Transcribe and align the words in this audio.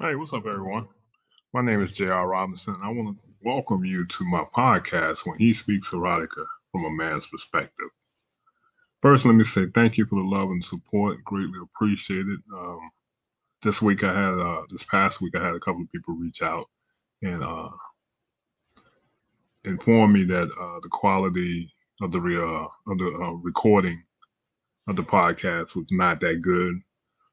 Hey, 0.00 0.14
what's 0.14 0.32
up, 0.32 0.46
everyone? 0.46 0.88
My 1.52 1.60
name 1.60 1.82
is 1.82 1.92
J.R. 1.92 2.26
Robinson. 2.26 2.74
I 2.82 2.88
want 2.88 3.14
to 3.14 3.24
welcome 3.44 3.84
you 3.84 4.06
to 4.06 4.24
my 4.24 4.42
podcast 4.56 5.26
when 5.26 5.38
he 5.38 5.52
speaks 5.52 5.90
erotica 5.90 6.46
from 6.72 6.86
a 6.86 6.90
man's 6.90 7.26
perspective. 7.26 7.88
First, 9.02 9.26
let 9.26 9.34
me 9.34 9.44
say 9.44 9.66
thank 9.66 9.98
you 9.98 10.06
for 10.06 10.14
the 10.14 10.26
love 10.26 10.48
and 10.48 10.64
support. 10.64 11.22
Greatly 11.24 11.58
appreciated. 11.62 12.38
Um, 12.54 12.80
this 13.60 13.82
week, 13.82 14.02
I 14.02 14.14
had 14.14 14.38
uh, 14.38 14.62
this 14.70 14.82
past 14.82 15.20
week, 15.20 15.36
I 15.36 15.44
had 15.44 15.54
a 15.54 15.60
couple 15.60 15.82
of 15.82 15.92
people 15.92 16.14
reach 16.14 16.40
out 16.40 16.64
and 17.20 17.44
uh, 17.44 17.68
inform 19.64 20.14
me 20.14 20.24
that 20.24 20.48
uh, 20.58 20.80
the 20.80 20.88
quality 20.88 21.70
of 22.00 22.12
the 22.12 22.18
uh, 22.18 22.90
of 22.90 22.98
the 22.98 23.18
uh, 23.22 23.32
recording 23.42 24.02
of 24.88 24.96
the 24.96 25.02
podcast 25.02 25.76
was 25.76 25.92
not 25.92 26.18
that 26.20 26.40
good. 26.40 26.80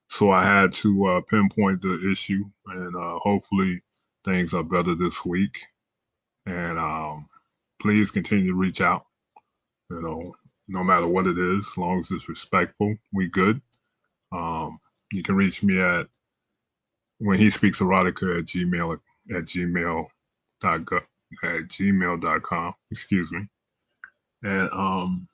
So 0.10 0.32
I 0.32 0.44
had 0.44 0.74
to 0.76 1.06
uh, 1.08 1.22
pinpoint 1.30 1.82
the 1.82 2.10
issue, 2.12 2.44
and 2.68 2.96
uh, 2.96 3.20
hopefully 3.20 3.80
things 4.26 4.54
are 4.54 4.64
better 4.64 4.96
this 4.96 5.26
week. 5.26 5.58
And 6.46 6.80
um, 6.80 7.28
please 7.82 8.12
continue 8.12 8.52
to 8.52 8.58
reach 8.58 8.82
out. 8.82 9.06
You 9.90 10.02
know, 10.02 10.36
no 10.68 10.84
matter 10.84 11.08
what 11.08 11.28
it 11.28 11.38
is, 11.38 11.68
as 11.68 11.78
long 11.78 12.00
as 12.00 12.12
it's 12.12 12.30
respectful, 12.30 12.96
we 13.14 13.28
good. 13.28 13.62
Um, 14.32 14.80
you 15.12 15.24
can 15.24 15.36
reach 15.36 15.64
me 15.64 15.80
at 15.80 16.08
when 17.20 17.38
he 17.38 17.50
speaks 17.50 17.80
erotica 17.80 18.40
at 18.40 18.46
gmail 18.46 19.00
at 19.36 19.44
gmail 19.44 20.06
dot 20.62 20.82
at 21.44 21.62
gmail.com 21.68 22.74
excuse 22.92 23.32
me 23.32 23.48
and 24.44 24.70
um 24.72 25.28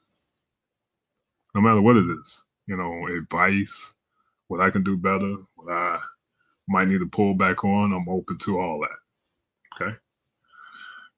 no 1.53 1.61
matter 1.61 1.81
what 1.81 1.97
it 1.97 2.05
is 2.05 2.43
you 2.67 2.75
know 2.75 3.07
advice 3.07 3.95
what 4.47 4.61
I 4.61 4.69
can 4.69 4.83
do 4.83 4.97
better, 4.97 5.35
what 5.55 5.71
I 5.71 5.99
might 6.67 6.87
need 6.87 6.99
to 6.99 7.07
pull 7.07 7.35
back 7.35 7.63
on, 7.63 7.93
I'm 7.93 8.09
open 8.09 8.37
to 8.39 8.59
all 8.59 8.81
that. 8.81 9.83
Okay. 9.83 9.97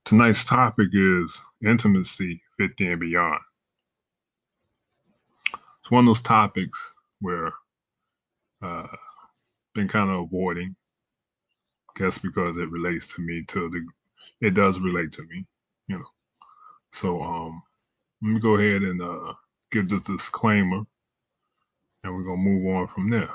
Tonight's 0.06 0.46
topic 0.46 0.90
is 0.94 1.42
intimacy 1.66 2.42
50 2.58 2.92
and 2.92 3.00
beyond. 3.02 3.40
It's 5.82 5.92
one 5.92 6.04
of 6.04 6.08
those 6.08 6.22
topics 6.22 6.96
where 7.22 7.54
uh 8.62 8.88
been 9.76 9.88
kind 9.88 10.10
of 10.10 10.22
avoiding. 10.22 10.76
I 11.90 12.00
Guess 12.00 12.18
because 12.20 12.58
it 12.58 12.70
relates 12.72 13.14
to 13.16 13.22
me 13.22 13.44
to 13.50 13.70
the 13.70 13.86
it 14.42 14.54
does 14.54 14.80
relate 14.80 15.12
to 15.14 15.24
me, 15.28 15.46
you 15.88 16.00
know. 16.00 16.06
So 16.92 17.22
um 17.22 17.62
let 18.24 18.34
me 18.34 18.40
go 18.40 18.56
ahead 18.56 18.84
and 18.84 19.02
uh 19.02 19.34
give 19.72 19.90
this 19.90 20.04
disclaimer 20.04 20.84
and 22.08 22.16
we're 22.16 22.24
going 22.24 22.44
to 22.44 22.50
move 22.50 22.76
on 22.76 22.88
from 22.88 23.10
there. 23.10 23.30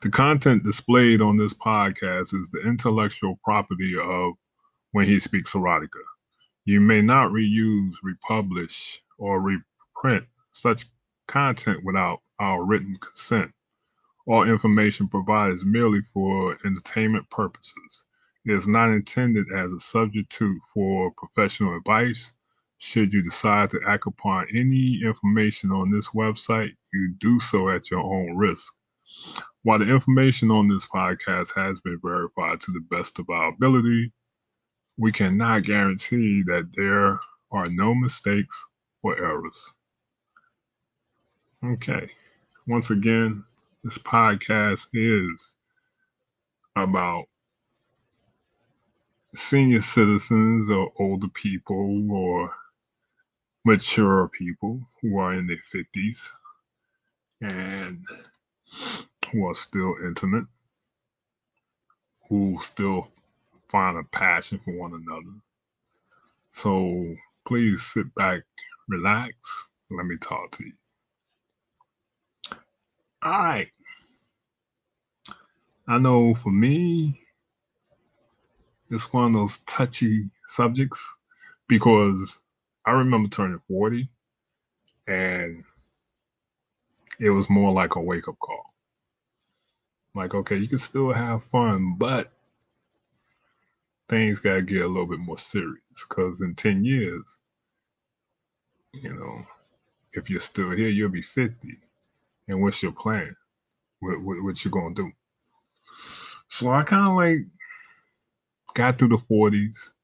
The 0.00 0.08
content 0.08 0.64
displayed 0.64 1.20
on 1.20 1.36
this 1.36 1.52
podcast 1.52 2.34
is 2.34 2.50
the 2.50 2.62
intellectual 2.66 3.38
property 3.44 3.94
of 4.00 4.32
When 4.92 5.06
He 5.06 5.20
Speaks 5.20 5.52
Erotica. 5.52 6.00
You 6.64 6.80
may 6.80 7.02
not 7.02 7.30
reuse, 7.30 7.94
republish, 8.02 9.00
or 9.18 9.40
reprint 9.40 10.24
such 10.52 10.86
content 11.28 11.84
without 11.84 12.20
our 12.38 12.64
written 12.64 12.94
consent. 12.96 13.52
All 14.26 14.44
information 14.44 15.08
provided 15.08 15.54
is 15.54 15.64
merely 15.64 16.00
for 16.12 16.56
entertainment 16.64 17.28
purposes. 17.30 18.06
It 18.46 18.52
is 18.52 18.66
not 18.66 18.90
intended 18.90 19.46
as 19.54 19.72
a 19.72 19.80
substitute 19.80 20.60
for 20.72 21.12
professional 21.16 21.76
advice 21.76 22.34
should 22.82 23.12
you 23.12 23.22
decide 23.22 23.70
to 23.70 23.80
act 23.86 24.08
upon 24.08 24.44
any 24.56 25.00
information 25.04 25.70
on 25.70 25.92
this 25.92 26.08
website, 26.08 26.72
you 26.92 27.14
do 27.18 27.38
so 27.38 27.68
at 27.68 27.92
your 27.92 28.00
own 28.00 28.36
risk. 28.36 28.74
While 29.62 29.78
the 29.78 29.88
information 29.88 30.50
on 30.50 30.66
this 30.66 30.84
podcast 30.86 31.54
has 31.54 31.80
been 31.80 32.00
verified 32.02 32.60
to 32.60 32.72
the 32.72 32.84
best 32.90 33.20
of 33.20 33.30
our 33.30 33.50
ability, 33.50 34.12
we 34.98 35.12
cannot 35.12 35.62
guarantee 35.62 36.42
that 36.46 36.72
there 36.76 37.20
are 37.52 37.66
no 37.70 37.94
mistakes 37.94 38.66
or 39.04 39.16
errors. 39.16 39.74
Okay. 41.64 42.10
Once 42.66 42.90
again, 42.90 43.44
this 43.84 43.98
podcast 43.98 44.88
is 44.92 45.56
about 46.74 47.26
senior 49.36 49.78
citizens 49.78 50.68
or 50.68 50.90
older 50.98 51.28
people 51.28 52.12
or 52.12 52.52
mature 53.64 54.28
people 54.28 54.80
who 55.00 55.18
are 55.18 55.34
in 55.34 55.46
their 55.46 55.56
50s 55.56 56.28
and 57.40 58.04
who 59.30 59.46
are 59.46 59.54
still 59.54 59.94
intimate, 60.04 60.44
who 62.28 62.58
still 62.60 63.08
find 63.68 63.96
a 63.96 64.04
passion 64.04 64.60
for 64.64 64.76
one 64.76 64.92
another. 64.92 65.36
So 66.52 67.14
please 67.46 67.82
sit 67.82 68.14
back, 68.14 68.42
relax, 68.88 69.34
let 69.90 70.06
me 70.06 70.16
talk 70.18 70.50
to 70.52 70.64
you. 70.64 70.72
All 73.22 73.30
right. 73.30 73.68
I 75.88 75.98
know 75.98 76.34
for 76.34 76.50
me, 76.50 77.20
it's 78.90 79.12
one 79.12 79.26
of 79.26 79.32
those 79.32 79.60
touchy 79.60 80.28
subjects 80.46 81.16
because 81.66 82.41
I 82.84 82.92
remember 82.92 83.28
turning 83.28 83.60
40 83.68 84.08
and 85.06 85.64
it 87.20 87.30
was 87.30 87.48
more 87.48 87.72
like 87.72 87.94
a 87.94 88.00
wake 88.00 88.28
up 88.28 88.38
call. 88.38 88.64
Like, 90.14 90.34
okay, 90.34 90.56
you 90.56 90.68
can 90.68 90.78
still 90.78 91.12
have 91.12 91.44
fun, 91.44 91.94
but 91.96 92.32
things 94.08 94.40
got 94.40 94.54
to 94.56 94.62
get 94.62 94.84
a 94.84 94.88
little 94.88 95.06
bit 95.06 95.20
more 95.20 95.38
serious 95.38 96.06
because 96.08 96.40
in 96.40 96.54
10 96.54 96.84
years, 96.84 97.40
you 98.92 99.14
know, 99.14 99.42
if 100.12 100.28
you're 100.28 100.40
still 100.40 100.70
here, 100.70 100.88
you'll 100.88 101.08
be 101.08 101.22
50. 101.22 101.68
And 102.48 102.60
what's 102.60 102.82
your 102.82 102.92
plan? 102.92 103.34
What, 104.00 104.20
what, 104.22 104.42
what 104.42 104.64
you 104.64 104.70
going 104.70 104.94
to 104.94 105.02
do? 105.04 105.12
So 106.48 106.70
I 106.70 106.82
kind 106.82 107.08
of 107.08 107.14
like 107.14 107.46
got 108.74 108.98
through 108.98 109.08
the 109.08 109.18
40s 109.18 109.94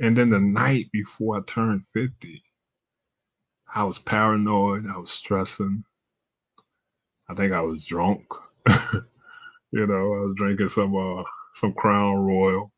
and 0.00 0.16
then 0.16 0.30
the 0.30 0.40
night 0.40 0.86
before 0.92 1.38
I 1.38 1.40
turned 1.46 1.84
50, 1.94 2.42
I 3.74 3.84
was 3.84 3.98
paranoid. 3.98 4.86
I 4.86 4.98
was 4.98 5.10
stressing. 5.10 5.84
I 7.28 7.34
think 7.34 7.52
I 7.52 7.60
was 7.60 7.86
drunk. 7.86 8.24
you 9.72 9.86
know, 9.86 10.14
I 10.14 10.20
was 10.26 10.34
drinking 10.36 10.68
some 10.68 10.94
uh 10.94 11.22
some 11.54 11.72
Crown 11.74 12.16
Royal, 12.16 12.72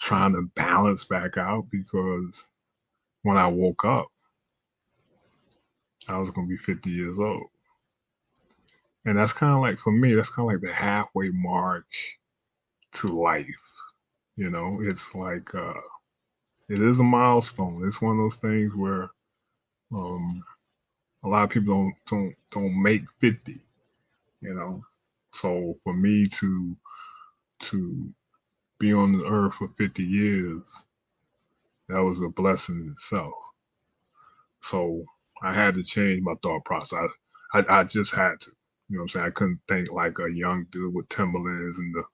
trying 0.00 0.32
to 0.32 0.50
balance 0.54 1.04
back 1.04 1.36
out 1.36 1.66
because 1.70 2.48
when 3.22 3.36
I 3.36 3.48
woke 3.48 3.84
up, 3.84 4.08
I 6.08 6.18
was 6.18 6.30
gonna 6.30 6.46
be 6.46 6.56
50 6.56 6.90
years 6.90 7.18
old. 7.18 7.48
And 9.04 9.18
that's 9.18 9.32
kind 9.32 9.54
of 9.54 9.60
like 9.60 9.78
for 9.78 9.92
me, 9.92 10.14
that's 10.14 10.30
kind 10.30 10.48
of 10.48 10.54
like 10.54 10.62
the 10.62 10.72
halfway 10.74 11.30
mark 11.30 11.86
to 12.92 13.08
life. 13.08 13.46
You 14.36 14.50
know, 14.50 14.78
it's 14.82 15.14
like 15.14 15.54
uh 15.54 15.74
it 16.68 16.80
is 16.82 17.00
a 17.00 17.04
milestone. 17.04 17.82
It's 17.86 18.02
one 18.02 18.18
of 18.18 18.24
those 18.24 18.36
things 18.36 18.74
where 18.74 19.10
um, 19.94 20.42
a 21.24 21.28
lot 21.28 21.44
of 21.44 21.50
people 21.50 21.74
don't 21.74 21.94
don't 22.06 22.34
don't 22.52 22.82
make 22.82 23.02
50, 23.20 23.60
you 24.40 24.54
know. 24.54 24.84
So 25.32 25.74
for 25.84 25.94
me 25.94 26.26
to 26.28 26.76
to 27.64 28.12
be 28.78 28.92
on 28.92 29.12
the 29.12 29.24
earth 29.24 29.54
for 29.54 29.68
50 29.78 30.02
years, 30.02 30.86
that 31.88 32.02
was 32.02 32.22
a 32.22 32.28
blessing 32.28 32.80
in 32.80 32.92
itself. 32.92 33.34
So 34.62 35.04
I 35.42 35.52
had 35.52 35.74
to 35.74 35.82
change 35.82 36.22
my 36.22 36.34
thought 36.42 36.64
process. 36.64 37.10
I, 37.54 37.60
I, 37.60 37.80
I 37.80 37.84
just 37.84 38.14
had 38.14 38.40
to. 38.40 38.50
You 38.90 38.96
know 38.96 39.02
what 39.02 39.04
I'm 39.04 39.08
saying? 39.08 39.26
I 39.26 39.30
couldn't 39.30 39.60
think 39.68 39.92
like 39.92 40.18
a 40.18 40.32
young 40.32 40.66
dude 40.70 40.94
with 40.94 41.08
Timberlands 41.10 41.78
and 41.78 41.94
the 41.94 42.04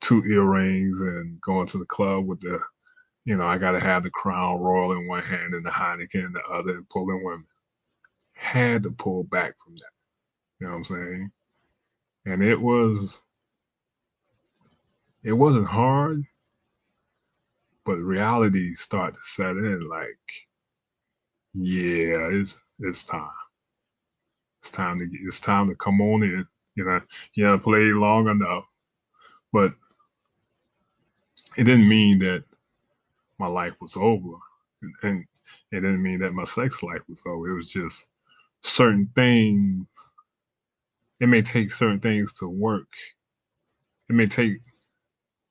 two 0.00 0.24
earrings 0.24 1.00
and 1.00 1.40
going 1.40 1.66
to 1.68 1.78
the 1.78 1.84
club 1.86 2.26
with 2.26 2.40
the 2.40 2.58
you 3.26 3.36
know, 3.36 3.44
I 3.44 3.58
got 3.58 3.72
to 3.72 3.80
have 3.80 4.04
the 4.04 4.10
Crown 4.10 4.60
Royal 4.60 4.92
in 4.92 5.08
one 5.08 5.22
hand 5.22 5.52
and 5.52 5.66
the 5.66 5.70
Heineken 5.70 6.26
in 6.26 6.32
the 6.32 6.42
other 6.48 6.76
and 6.76 6.88
pulling 6.88 7.24
women. 7.24 7.44
Had 8.34 8.84
to 8.84 8.92
pull 8.92 9.24
back 9.24 9.54
from 9.58 9.74
that. 9.74 9.90
You 10.60 10.66
know 10.66 10.74
what 10.74 10.78
I'm 10.78 10.84
saying? 10.84 11.30
And 12.24 12.42
it 12.42 12.60
was, 12.60 13.20
it 15.24 15.32
wasn't 15.32 15.66
hard, 15.66 16.22
but 17.84 17.96
reality 17.96 18.74
started 18.74 19.14
to 19.14 19.20
set 19.20 19.56
in 19.56 19.80
like, 19.80 20.06
yeah, 21.52 22.28
it's, 22.30 22.62
it's 22.78 23.02
time. 23.02 23.28
It's 24.60 24.70
time 24.70 24.98
to, 24.98 25.08
it's 25.22 25.40
time 25.40 25.68
to 25.68 25.74
come 25.74 26.00
on 26.00 26.22
in. 26.22 26.46
You 26.76 26.84
know, 26.84 27.00
you 27.34 27.44
know, 27.44 27.58
play 27.58 27.90
long 27.92 28.28
enough, 28.28 28.64
but 29.52 29.72
it 31.56 31.64
didn't 31.64 31.88
mean 31.88 32.18
that 32.18 32.44
my 33.38 33.48
life 33.48 33.74
was 33.80 33.96
over. 33.96 34.36
And, 34.82 34.94
and 35.02 35.24
it 35.72 35.80
didn't 35.80 36.02
mean 36.02 36.20
that 36.20 36.34
my 36.34 36.44
sex 36.44 36.82
life 36.82 37.02
was 37.08 37.22
over. 37.26 37.50
It 37.50 37.56
was 37.56 37.72
just 37.72 38.08
certain 38.62 39.10
things. 39.14 39.86
It 41.20 41.28
may 41.28 41.42
take 41.42 41.72
certain 41.72 42.00
things 42.00 42.34
to 42.40 42.48
work 42.48 42.88
it 44.08 44.14
may 44.14 44.26
take 44.26 44.58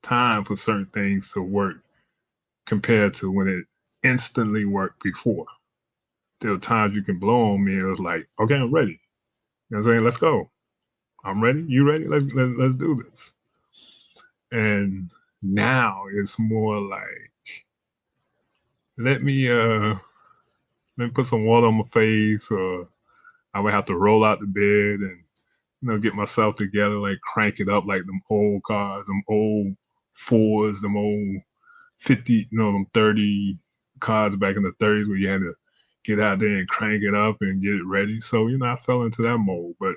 time 0.04 0.46
for 0.46 0.56
certain 0.56 0.88
things 0.88 1.34
to 1.34 1.42
work 1.42 1.84
compared 2.66 3.14
to 3.16 3.32
when 3.32 3.48
it 3.48 3.66
instantly 4.08 4.66
worked 4.66 5.04
before. 5.04 5.46
There 6.42 6.52
were 6.52 6.60
times 6.60 6.96
you 6.96 7.04
can 7.04 7.20
blow 7.20 7.54
on 7.54 7.64
me. 7.66 7.78
It 7.78 7.84
was 7.84 8.00
like, 8.00 8.28
okay, 8.40 8.56
I'm 8.56 8.74
ready. 8.74 9.00
You 9.70 9.78
know 9.78 9.80
what 9.80 9.80
I'm 9.80 9.84
saying? 9.86 10.06
Let's 10.06 10.18
go. 10.18 10.52
I'm 11.24 11.42
ready. 11.42 11.66
You 11.68 11.88
ready? 11.90 12.08
Let's 12.08 12.26
let, 12.34 12.50
us 12.50 12.54
let 12.58 12.70
us 12.70 12.76
do 12.76 12.96
this. 13.04 13.34
And 14.52 15.12
now 15.42 16.04
it's 16.14 16.40
more 16.40 16.80
like, 16.82 17.32
let 18.98 19.24
me 19.24 19.50
uh 19.52 19.96
let 20.98 21.06
me 21.06 21.12
put 21.12 21.26
some 21.28 21.46
water 21.46 21.68
on 21.68 21.76
my 21.80 21.86
face, 21.86 22.52
or 22.52 22.90
I 23.54 23.62
would 23.62 23.74
have 23.74 23.86
to 23.86 23.98
roll 23.98 24.24
out 24.24 24.40
the 24.40 24.48
bed 24.48 25.00
and 25.02 25.24
you 25.82 25.90
know 25.90 26.00
get 26.00 26.16
myself 26.16 26.56
together, 26.58 26.96
like 26.98 27.20
crank 27.22 27.60
it 27.60 27.70
up 27.70 27.86
like 27.86 28.06
them 28.06 28.22
old 28.30 28.64
cars, 28.64 29.06
them 29.08 29.24
old 29.30 29.76
fours, 30.14 30.82
them 30.82 30.98
old 30.98 31.42
fifty, 32.00 32.48
you 32.52 32.60
know, 32.60 32.72
them 32.74 32.88
thirty 32.94 33.60
cars 34.02 34.36
back 34.38 34.58
in 34.58 34.64
the 34.64 34.74
thirties 34.80 35.08
where 35.08 35.18
you 35.18 35.30
had 35.30 35.42
to 35.42 35.54
get 36.06 36.20
out 36.20 36.40
there 36.40 36.58
and 36.60 36.68
crank 36.70 37.04
it 37.04 37.16
up 37.16 37.38
and 37.42 37.62
get 37.64 37.76
it 37.76 37.86
ready. 37.86 38.20
So 38.22 38.48
you 38.48 38.58
know, 38.58 38.68
I 38.68 38.78
fell 38.78 39.04
into 39.04 39.24
that 39.24 39.40
mold. 39.40 39.76
but 39.80 39.96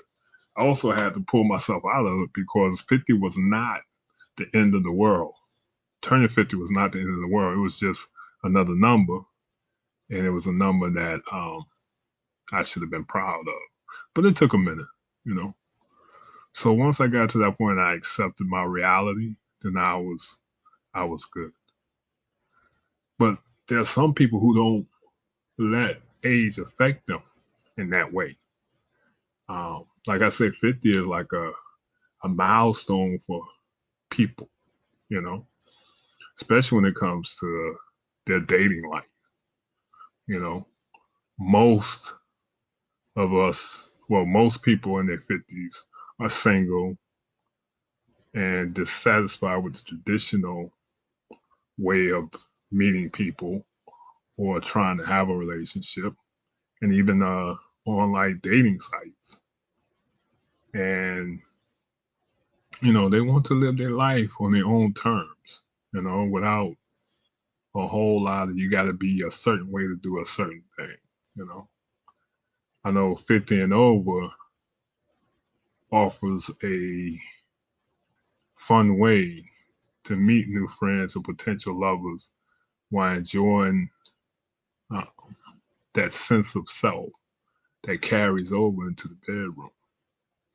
I 0.57 0.63
also 0.63 0.93
had 0.93 1.15
to 1.15 1.21
pull 1.23 1.45
myself 1.45 1.83
out 1.93 2.07
of 2.07 2.21
it 2.23 2.31
because 2.35 2.83
50 2.83 3.15
was 3.15 3.37
not 3.39 3.81
the 4.39 4.47
end 4.55 4.77
of 4.77 4.85
the 4.85 4.93
world. 4.93 5.35
Turning 6.03 6.29
50 6.29 6.57
was 6.57 6.71
not 6.71 6.93
the 6.93 7.01
end 7.01 7.15
of 7.15 7.21
the 7.21 7.29
world. 7.29 7.57
It 7.57 7.61
was 7.61 7.79
just 7.79 8.09
another 8.49 8.75
number. 8.75 9.19
And 10.11 10.27
it 10.27 10.31
was 10.31 10.47
a 10.47 10.53
number 10.53 10.91
that 10.91 11.21
um, 11.33 11.65
I 12.53 12.63
should 12.63 12.83
have 12.83 12.91
been 12.91 13.05
proud 13.05 13.47
of. 13.47 13.55
But 14.15 14.25
it 14.25 14.37
took 14.37 14.55
a 14.55 14.59
minute, 14.59 14.87
you 15.25 15.35
know. 15.35 15.55
So 16.55 16.73
once 16.73 17.01
I 17.01 17.07
got 17.07 17.31
to 17.31 17.39
that 17.39 17.59
point, 17.59 17.79
I 17.79 17.95
accepted 17.95 18.47
my 18.47 18.65
reality. 18.65 19.37
Then 19.63 19.77
I 19.77 19.95
was, 19.97 20.39
I 20.95 21.05
was 21.05 21.25
good. 21.27 21.53
But 23.19 23.39
there 23.69 23.79
are 23.79 23.85
some 23.85 24.15
people 24.15 24.41
who 24.41 24.55
don't 24.55 24.87
let 25.59 26.01
age 26.25 26.59
affect 26.59 27.07
them 27.07 27.23
in 27.77 27.91
that 27.91 28.13
way. 28.13 28.37
Um, 29.49 29.85
like 30.07 30.23
I 30.23 30.31
said, 30.31 30.55
50 30.55 30.91
is 30.91 31.07
like 31.07 31.33
a, 31.33 31.53
a 32.25 32.29
milestone 32.29 33.19
for 33.21 33.43
people, 34.11 34.49
you 35.09 35.21
know, 35.21 35.47
especially 36.37 36.77
when 36.77 36.85
it 36.87 36.95
comes 36.95 37.37
to 37.41 37.77
their 38.29 38.41
dating 38.41 38.85
life. 38.91 39.05
You 40.29 40.41
know, 40.41 40.69
most 41.39 42.15
of 43.17 43.35
us, 43.35 43.91
well, 44.09 44.27
most 44.27 44.63
people 44.63 44.99
in 44.99 45.07
their 45.07 45.21
50s 45.21 45.87
are 46.21 46.31
single 46.31 46.97
and 48.35 48.75
dissatisfied 48.75 49.63
with 49.65 49.75
the 49.75 49.83
traditional 49.85 50.73
way 51.79 52.13
of 52.13 52.31
meeting 52.71 53.11
people 53.11 53.65
or 54.37 54.61
trying 54.61 54.99
to 54.99 55.07
have 55.07 55.29
a 55.29 55.37
relationship 55.37 56.15
and 56.83 56.93
even 56.93 57.23
uh, 57.23 57.55
online 57.87 58.41
dating 58.43 58.81
sites 58.81 59.41
and 60.75 61.41
you 62.83 62.93
know 62.93 63.09
they 63.09 63.21
want 63.21 63.45
to 63.47 63.55
live 63.55 63.79
their 63.79 63.91
life 63.91 64.31
on 64.41 64.53
their 64.53 64.67
own 64.67 64.93
terms 64.95 65.63
you 65.95 66.03
know 66.03 66.25
without 66.25 66.75
a 67.77 67.87
whole 67.87 68.23
lot 68.23 68.49
of 68.49 68.59
you 68.59 68.71
got 68.71 68.85
to 68.85 68.93
be 68.93 69.23
a 69.23 69.31
certain 69.31 69.71
way 69.71 69.83
to 69.83 69.97
do 69.97 70.21
a 70.21 70.25
certain 70.25 70.63
thing 70.77 70.97
you 71.37 71.47
know? 71.47 71.69
I 72.85 72.91
know 72.91 73.15
50 73.15 73.61
and 73.61 73.73
over 73.73 74.29
offers 75.93 76.51
a 76.63 77.21
fun 78.57 78.99
way 78.99 79.45
to 80.05 80.17
meet 80.17 80.49
new 80.49 80.69
friends 80.69 81.17
or 81.17 81.23
potential 81.23 81.79
lovers 81.79 82.33
while 82.91 83.15
enjoying 83.17 83.89
uh, 84.95 85.05
that 85.95 86.13
sense 86.13 86.57
of 86.57 86.69
self 86.69 87.11
that 87.85 88.03
carries 88.03 88.53
over 88.53 88.89
into 88.89 89.09
the 89.09 89.17
bedroom 89.27 89.71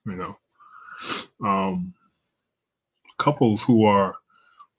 you 0.06 0.16
know? 0.16 0.38
Um 1.46 1.94
couples 3.18 3.64
who 3.64 3.86
are 3.86 4.16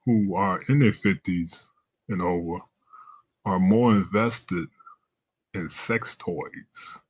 who 0.04 0.34
are 0.34 0.60
in 0.68 0.78
their 0.78 0.92
50s 0.92 1.70
and 2.08 2.22
over 2.22 2.58
are 3.44 3.58
more 3.58 3.92
invested 3.92 4.66
in 5.54 5.68
sex 5.68 6.16
toys 6.16 7.02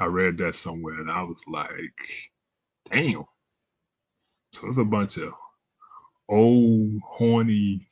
i 0.00 0.04
read 0.04 0.36
that 0.38 0.54
somewhere 0.54 1.00
and 1.00 1.10
i 1.10 1.22
was 1.22 1.40
like 1.48 2.32
damn 2.90 3.24
so 4.54 4.62
there's 4.62 4.78
a 4.78 4.84
bunch 4.84 5.16
of 5.18 5.32
old 6.28 7.00
horny 7.06 7.86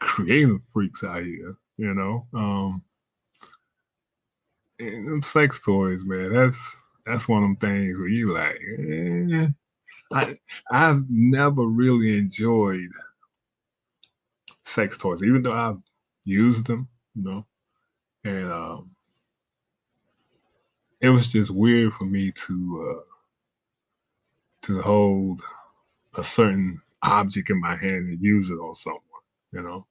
creative 0.00 0.60
freaks 0.72 1.04
out 1.04 1.22
here 1.22 1.56
you 1.76 1.94
know 1.94 2.26
um 2.34 2.82
and 4.78 5.08
them 5.08 5.22
sex 5.22 5.64
toys 5.64 6.04
man 6.04 6.32
that's 6.32 6.76
that's 7.06 7.28
one 7.28 7.42
of 7.42 7.48
them 7.48 7.56
things 7.56 7.96
where 7.98 8.08
you 8.08 8.32
like, 8.32 8.58
eh. 8.88 9.46
I 10.12 10.34
I've 10.70 11.04
never 11.08 11.64
really 11.64 12.16
enjoyed 12.18 12.80
sex 14.70 14.96
toys, 14.96 15.22
even 15.24 15.42
though 15.42 15.52
I've 15.52 15.78
used 16.24 16.66
them, 16.66 16.88
you 17.14 17.22
know, 17.22 17.46
and 18.24 18.52
um, 18.52 18.90
it 21.00 21.10
was 21.10 21.28
just 21.28 21.50
weird 21.50 21.92
for 21.92 22.04
me 22.04 22.32
to 22.32 22.88
uh, 22.90 23.02
to 24.62 24.82
hold 24.82 25.42
a 26.18 26.24
certain 26.24 26.80
object 27.02 27.50
in 27.50 27.60
my 27.60 27.76
hand 27.76 28.08
and 28.10 28.22
use 28.22 28.50
it 28.50 28.56
on 28.56 28.74
someone, 28.74 29.02
you 29.52 29.62
know, 29.62 29.86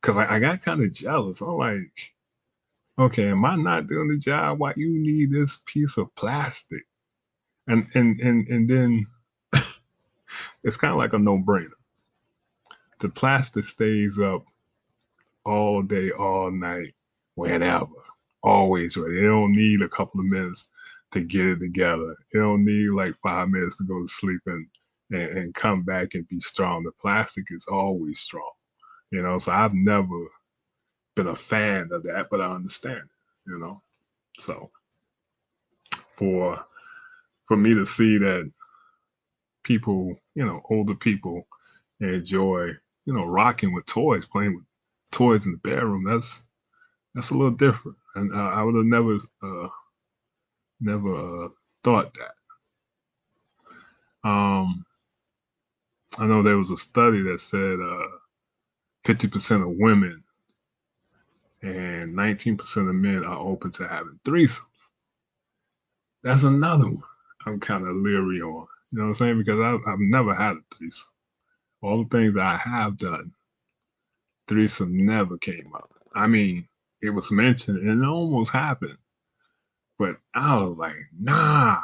because 0.00 0.16
I, 0.16 0.36
I 0.36 0.40
got 0.40 0.62
kind 0.62 0.82
of 0.82 0.92
jealous. 0.92 1.40
I'm 1.40 1.56
like, 1.56 2.14
okay, 2.98 3.30
am 3.30 3.44
I 3.44 3.56
not 3.56 3.88
doing 3.88 4.08
the 4.08 4.18
job? 4.18 4.58
Why 4.60 4.72
you 4.76 4.90
need 4.90 5.30
this 5.30 5.58
piece 5.66 5.96
of 5.98 6.14
plastic? 6.16 6.84
And 7.68 7.86
and 7.94 8.20
and 8.20 8.48
and 8.48 8.70
then 8.70 9.00
it's 10.64 10.76
kind 10.76 10.92
of 10.92 10.98
like 10.98 11.14
a 11.14 11.18
no-brainer. 11.18 11.70
The 13.00 13.08
plastic 13.10 13.64
stays 13.64 14.18
up 14.18 14.44
all 15.44 15.82
day, 15.82 16.10
all 16.10 16.50
night, 16.50 16.92
whenever, 17.34 17.86
always 18.42 18.96
ready. 18.96 19.18
It 19.18 19.22
don't 19.28 19.52
need 19.54 19.82
a 19.82 19.88
couple 19.88 20.20
of 20.20 20.26
minutes 20.26 20.66
to 21.12 21.22
get 21.22 21.46
it 21.46 21.60
together. 21.60 22.16
It 22.32 22.38
don't 22.38 22.64
need 22.64 22.90
like 22.90 23.14
five 23.22 23.48
minutes 23.48 23.76
to 23.76 23.84
go 23.84 24.00
to 24.00 24.08
sleep 24.08 24.40
and, 24.46 24.66
and, 25.10 25.38
and 25.38 25.54
come 25.54 25.82
back 25.82 26.14
and 26.14 26.26
be 26.28 26.40
strong. 26.40 26.82
The 26.84 26.92
plastic 27.00 27.44
is 27.50 27.66
always 27.70 28.20
strong. 28.20 28.50
You 29.10 29.22
know, 29.22 29.38
so 29.38 29.52
I've 29.52 29.74
never 29.74 30.26
been 31.14 31.28
a 31.28 31.36
fan 31.36 31.90
of 31.92 32.02
that, 32.04 32.28
but 32.30 32.40
I 32.40 32.46
understand 32.46 32.98
it, 32.98 33.50
you 33.50 33.58
know. 33.58 33.82
So 34.38 34.70
for 36.16 36.64
for 37.48 37.56
me 37.56 37.74
to 37.74 37.86
see 37.86 38.18
that 38.18 38.50
people, 39.64 40.16
you 40.34 40.44
know, 40.44 40.62
older 40.70 40.94
people 40.94 41.46
enjoy, 42.00 42.70
you 43.06 43.14
know, 43.14 43.24
rocking 43.24 43.74
with 43.74 43.86
toys, 43.86 44.26
playing 44.26 44.56
with 44.56 44.64
toys 45.12 45.46
in 45.46 45.52
the 45.54 45.58
bedroom, 45.58 46.04
that's 46.04 46.46
that's 47.14 47.30
a 47.30 47.34
little 47.34 47.52
different. 47.52 47.98
And 48.16 48.34
uh, 48.34 48.38
I 48.50 48.62
would 48.62 48.76
have 48.76 48.86
never 48.86 49.16
uh 49.42 49.68
never 50.80 51.14
uh, 51.46 51.48
thought 51.84 52.14
that. 52.14 52.46
Um 54.28 54.84
I 56.18 56.26
know 56.26 56.42
there 56.42 56.58
was 56.58 56.70
a 56.72 56.76
study 56.78 57.22
that 57.22 57.40
said 57.40 57.80
uh 57.80 58.08
50% 59.06 59.62
of 59.62 59.76
women 59.78 60.24
and 61.62 62.14
19% 62.14 62.88
of 62.88 62.94
men 62.94 63.24
are 63.24 63.38
open 63.38 63.70
to 63.72 63.88
having 63.88 64.18
threesomes. 64.24 64.60
That's 66.22 66.44
another 66.44 66.86
one 66.86 67.02
I'm 67.46 67.60
kind 67.60 67.88
of 67.88 67.96
leery 67.96 68.42
on. 68.42 68.66
You 68.92 68.98
know 68.98 69.02
what 69.04 69.08
I'm 69.08 69.14
saying? 69.14 69.38
Because 69.38 69.60
I've, 69.60 69.80
I've 69.88 70.00
never 70.00 70.34
had 70.34 70.56
a 70.56 70.76
threesome. 70.76 71.08
All 71.82 72.02
the 72.02 72.08
things 72.08 72.36
I 72.36 72.56
have 72.56 72.96
done, 72.96 73.32
threesome 74.48 75.04
never 75.04 75.38
came 75.38 75.72
up. 75.74 75.90
I 76.14 76.26
mean, 76.26 76.68
it 77.02 77.10
was 77.10 77.30
mentioned 77.30 77.78
and 77.78 78.02
it 78.02 78.08
almost 78.08 78.52
happened. 78.52 78.96
But 79.98 80.16
I 80.34 80.56
was 80.56 80.76
like, 80.76 80.94
nah, 81.18 81.78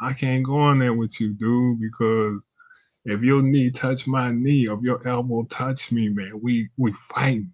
I 0.00 0.12
can't 0.12 0.44
go 0.44 0.70
in 0.70 0.78
there 0.78 0.94
with 0.94 1.20
you, 1.20 1.34
dude, 1.34 1.80
because 1.80 2.40
if 3.04 3.22
your 3.22 3.42
knee 3.42 3.70
touch 3.70 4.06
my 4.06 4.30
knee, 4.30 4.68
or 4.68 4.76
if 4.78 4.82
your 4.82 5.06
elbow 5.06 5.44
touch 5.44 5.90
me, 5.90 6.08
man, 6.08 6.40
we 6.42 6.68
we 6.76 6.92
fighting 6.92 7.52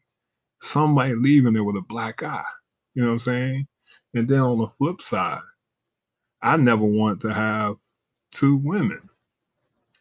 somebody 0.60 1.14
leaving 1.14 1.52
there 1.52 1.64
with 1.64 1.76
a 1.76 1.82
black 1.82 2.22
eye. 2.22 2.44
You 2.94 3.02
know 3.02 3.08
what 3.08 3.12
I'm 3.14 3.18
saying? 3.20 3.66
And 4.14 4.28
then 4.28 4.40
on 4.40 4.58
the 4.58 4.66
flip 4.66 5.00
side, 5.00 5.40
I 6.42 6.56
never 6.56 6.84
want 6.84 7.20
to 7.22 7.32
have 7.32 7.76
two 8.32 8.56
women. 8.56 9.00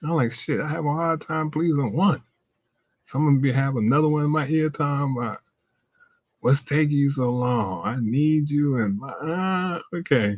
I'm 0.06 0.16
like, 0.16 0.32
shit, 0.32 0.62
I 0.62 0.68
have 0.68 0.86
a 0.86 0.94
hard 0.94 1.22
time 1.22 1.52
pleasing 1.52 1.96
one. 1.96 2.22
So 3.06 3.20
I'm 3.20 3.26
gonna 3.26 3.40
be 3.40 3.52
have 3.52 3.76
another 3.76 4.08
one 4.08 4.24
in 4.24 4.32
my 4.32 4.48
ear 4.48 4.70
time 4.70 5.16
what's 6.46 6.62
taking 6.62 6.98
you 6.98 7.10
so 7.10 7.32
long? 7.32 7.82
I 7.86 7.96
need 8.00 8.50
you 8.52 8.78
and 8.78 9.00
my 9.00 9.10
uh, 9.10 9.80
okay. 9.98 10.36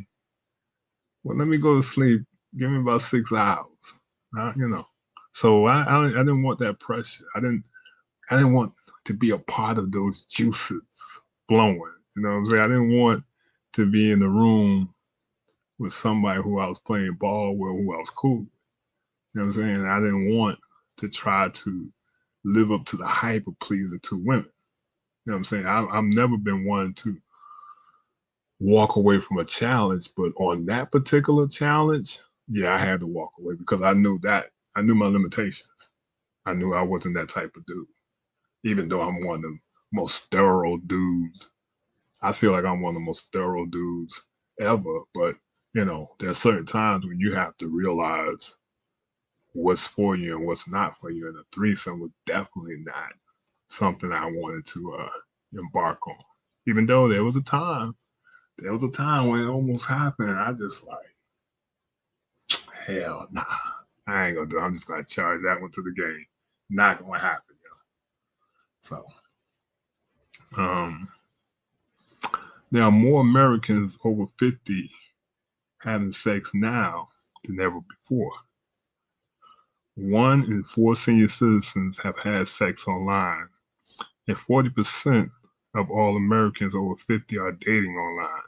Well, 1.22 1.36
let 1.36 1.48
me 1.48 1.58
go 1.58 1.76
to 1.76 1.82
sleep. 1.82 2.22
Give 2.56 2.70
me 2.70 2.80
about 2.80 3.02
six 3.02 3.30
hours. 3.30 4.00
Uh, 4.38 4.52
you 4.56 4.68
know. 4.68 4.86
So 5.32 5.66
I, 5.66 5.82
I 5.82 6.06
I 6.06 6.08
didn't 6.08 6.42
want 6.42 6.58
that 6.60 6.80
pressure. 6.80 7.24
I 7.36 7.40
didn't 7.40 7.66
I 8.30 8.36
didn't 8.36 8.54
want 8.54 8.72
to 9.04 9.12
be 9.12 9.30
a 9.30 9.38
part 9.38 9.76
of 9.76 9.92
those 9.92 10.24
juices 10.24 11.24
blowing. 11.46 11.82
You 12.16 12.22
know 12.22 12.30
what 12.30 12.36
I'm 12.36 12.46
saying? 12.46 12.62
I 12.62 12.68
didn't 12.68 12.98
want 12.98 13.24
to 13.74 13.90
be 13.90 14.10
in 14.10 14.18
the 14.18 14.30
room 14.30 14.94
with 15.78 15.92
somebody 15.92 16.42
who 16.42 16.58
I 16.58 16.66
was 16.66 16.80
playing 16.80 17.14
ball 17.20 17.54
with, 17.56 17.72
who 17.72 17.94
I 17.94 17.98
was 17.98 18.10
cool. 18.10 18.46
Know 19.38 19.44
what 19.44 19.56
I'm 19.56 19.62
saying? 19.62 19.86
I 19.86 20.00
didn't 20.00 20.36
want 20.36 20.58
to 20.96 21.08
try 21.08 21.48
to 21.48 21.92
live 22.44 22.72
up 22.72 22.84
to 22.86 22.96
the 22.96 23.06
hype 23.06 23.46
of 23.46 23.56
pleasing 23.60 24.00
two 24.02 24.16
women. 24.16 24.50
You 25.24 25.30
know 25.30 25.34
what 25.34 25.36
I'm 25.36 25.44
saying? 25.44 25.66
I, 25.66 25.86
I've 25.86 26.04
never 26.06 26.36
been 26.36 26.64
one 26.64 26.92
to 26.94 27.16
walk 28.58 28.96
away 28.96 29.20
from 29.20 29.38
a 29.38 29.44
challenge, 29.44 30.08
but 30.16 30.32
on 30.38 30.66
that 30.66 30.90
particular 30.90 31.46
challenge, 31.46 32.18
yeah, 32.48 32.74
I 32.74 32.78
had 32.78 32.98
to 32.98 33.06
walk 33.06 33.30
away 33.38 33.54
because 33.54 33.80
I 33.80 33.92
knew 33.92 34.18
that 34.24 34.46
I 34.74 34.82
knew 34.82 34.96
my 34.96 35.06
limitations. 35.06 35.90
I 36.44 36.54
knew 36.54 36.74
I 36.74 36.82
wasn't 36.82 37.14
that 37.14 37.28
type 37.28 37.54
of 37.54 37.64
dude, 37.66 37.86
even 38.64 38.88
though 38.88 39.02
I'm 39.02 39.24
one 39.24 39.36
of 39.36 39.42
the 39.42 39.58
most 39.92 40.32
thorough 40.32 40.78
dudes. 40.78 41.50
I 42.22 42.32
feel 42.32 42.50
like 42.50 42.64
I'm 42.64 42.80
one 42.80 42.96
of 42.96 43.00
the 43.00 43.06
most 43.06 43.30
thorough 43.32 43.66
dudes 43.66 44.20
ever, 44.58 45.02
but 45.14 45.36
you 45.74 45.84
know, 45.84 46.10
there 46.18 46.30
are 46.30 46.34
certain 46.34 46.66
times 46.66 47.06
when 47.06 47.20
you 47.20 47.34
have 47.34 47.56
to 47.58 47.68
realize 47.68 48.58
what's 49.52 49.86
for 49.86 50.16
you 50.16 50.36
and 50.36 50.46
what's 50.46 50.68
not 50.68 50.98
for 51.00 51.10
you. 51.10 51.28
And 51.28 51.36
a 51.36 51.42
threesome 51.52 52.00
was 52.00 52.10
definitely 52.26 52.76
not 52.78 53.12
something 53.68 54.12
I 54.12 54.26
wanted 54.26 54.66
to 54.66 54.94
uh, 54.94 55.08
embark 55.54 56.06
on. 56.06 56.16
Even 56.66 56.86
though 56.86 57.08
there 57.08 57.24
was 57.24 57.36
a 57.36 57.42
time, 57.42 57.94
there 58.58 58.72
was 58.72 58.82
a 58.82 58.90
time 58.90 59.28
when 59.28 59.40
it 59.40 59.48
almost 59.48 59.86
happened. 59.86 60.38
I 60.38 60.52
just 60.52 60.86
like, 60.86 60.98
hell 62.86 63.28
nah, 63.30 63.44
I 64.06 64.26
ain't 64.26 64.36
gonna 64.36 64.48
do. 64.48 64.58
It. 64.58 64.62
I'm 64.62 64.74
just 64.74 64.88
gonna 64.88 65.04
charge 65.04 65.42
that 65.42 65.60
one 65.60 65.70
to 65.70 65.82
the 65.82 65.92
game. 65.92 66.26
Not 66.70 67.02
gonna 67.02 67.18
happen, 67.18 67.56
yo. 67.62 67.70
So, 68.80 69.06
um, 70.56 71.08
there 72.70 72.82
are 72.82 72.90
more 72.90 73.22
Americans 73.22 73.96
over 74.04 74.26
50 74.38 74.90
having 75.78 76.12
sex 76.12 76.50
now 76.54 77.06
than 77.44 77.60
ever 77.60 77.80
before. 77.80 78.32
One 80.00 80.44
in 80.44 80.62
four 80.62 80.94
senior 80.94 81.26
citizens 81.26 81.98
have 81.98 82.20
had 82.20 82.46
sex 82.46 82.86
online, 82.86 83.48
and 84.28 84.36
40% 84.36 85.28
of 85.74 85.90
all 85.90 86.16
Americans 86.16 86.76
over 86.76 86.94
50 86.94 87.36
are 87.38 87.50
dating 87.50 87.96
online. 87.96 88.44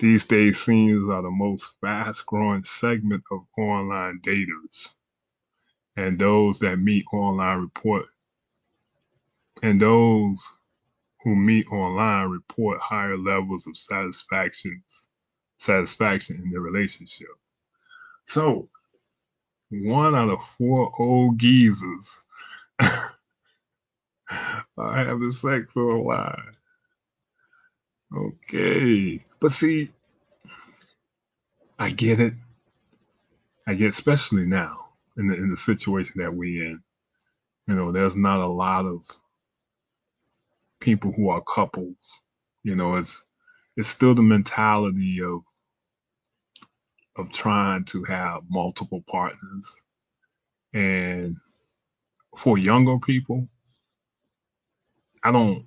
These 0.00 0.24
days, 0.24 0.58
seniors 0.58 1.08
are 1.08 1.22
the 1.22 1.30
most 1.30 1.76
fast 1.80 2.26
growing 2.26 2.64
segment 2.64 3.22
of 3.30 3.46
online 3.56 4.18
daters. 4.22 4.96
And 5.96 6.18
those 6.18 6.58
that 6.58 6.80
meet 6.80 7.04
online 7.12 7.60
report, 7.60 8.06
and 9.62 9.80
those 9.80 10.42
who 11.22 11.36
meet 11.36 11.68
online 11.68 12.28
report 12.28 12.80
higher 12.80 13.16
levels 13.16 13.68
of 13.68 13.78
satisfactions 13.78 15.06
satisfaction 15.58 16.40
in 16.42 16.50
their 16.50 16.60
relationship. 16.60 17.28
So, 18.24 18.68
one 19.70 20.14
out 20.14 20.30
of 20.30 20.42
four 20.42 20.92
old 20.98 21.38
geezers 21.38 22.24
are 24.76 24.94
having 24.94 25.30
sex 25.30 25.76
online. 25.76 26.52
Okay. 28.14 29.22
But 29.38 29.52
see, 29.52 29.90
I 31.78 31.90
get 31.90 32.20
it. 32.20 32.34
I 33.66 33.74
get, 33.74 33.88
especially 33.88 34.46
now 34.46 34.88
in 35.16 35.28
the 35.28 35.36
in 35.36 35.50
the 35.50 35.56
situation 35.56 36.20
that 36.20 36.34
we 36.34 36.60
in. 36.60 36.82
You 37.68 37.74
know, 37.74 37.92
there's 37.92 38.16
not 38.16 38.40
a 38.40 38.46
lot 38.46 38.86
of 38.86 39.04
people 40.80 41.12
who 41.12 41.28
are 41.28 41.42
couples. 41.42 42.22
You 42.64 42.74
know, 42.74 42.96
it's 42.96 43.24
it's 43.76 43.88
still 43.88 44.14
the 44.14 44.22
mentality 44.22 45.22
of 45.22 45.42
of 47.16 47.32
trying 47.32 47.84
to 47.84 48.04
have 48.04 48.42
multiple 48.50 49.04
partners. 49.08 49.84
And 50.74 51.36
for 52.36 52.58
younger 52.58 52.98
people, 52.98 53.48
I 55.22 55.32
don't 55.32 55.66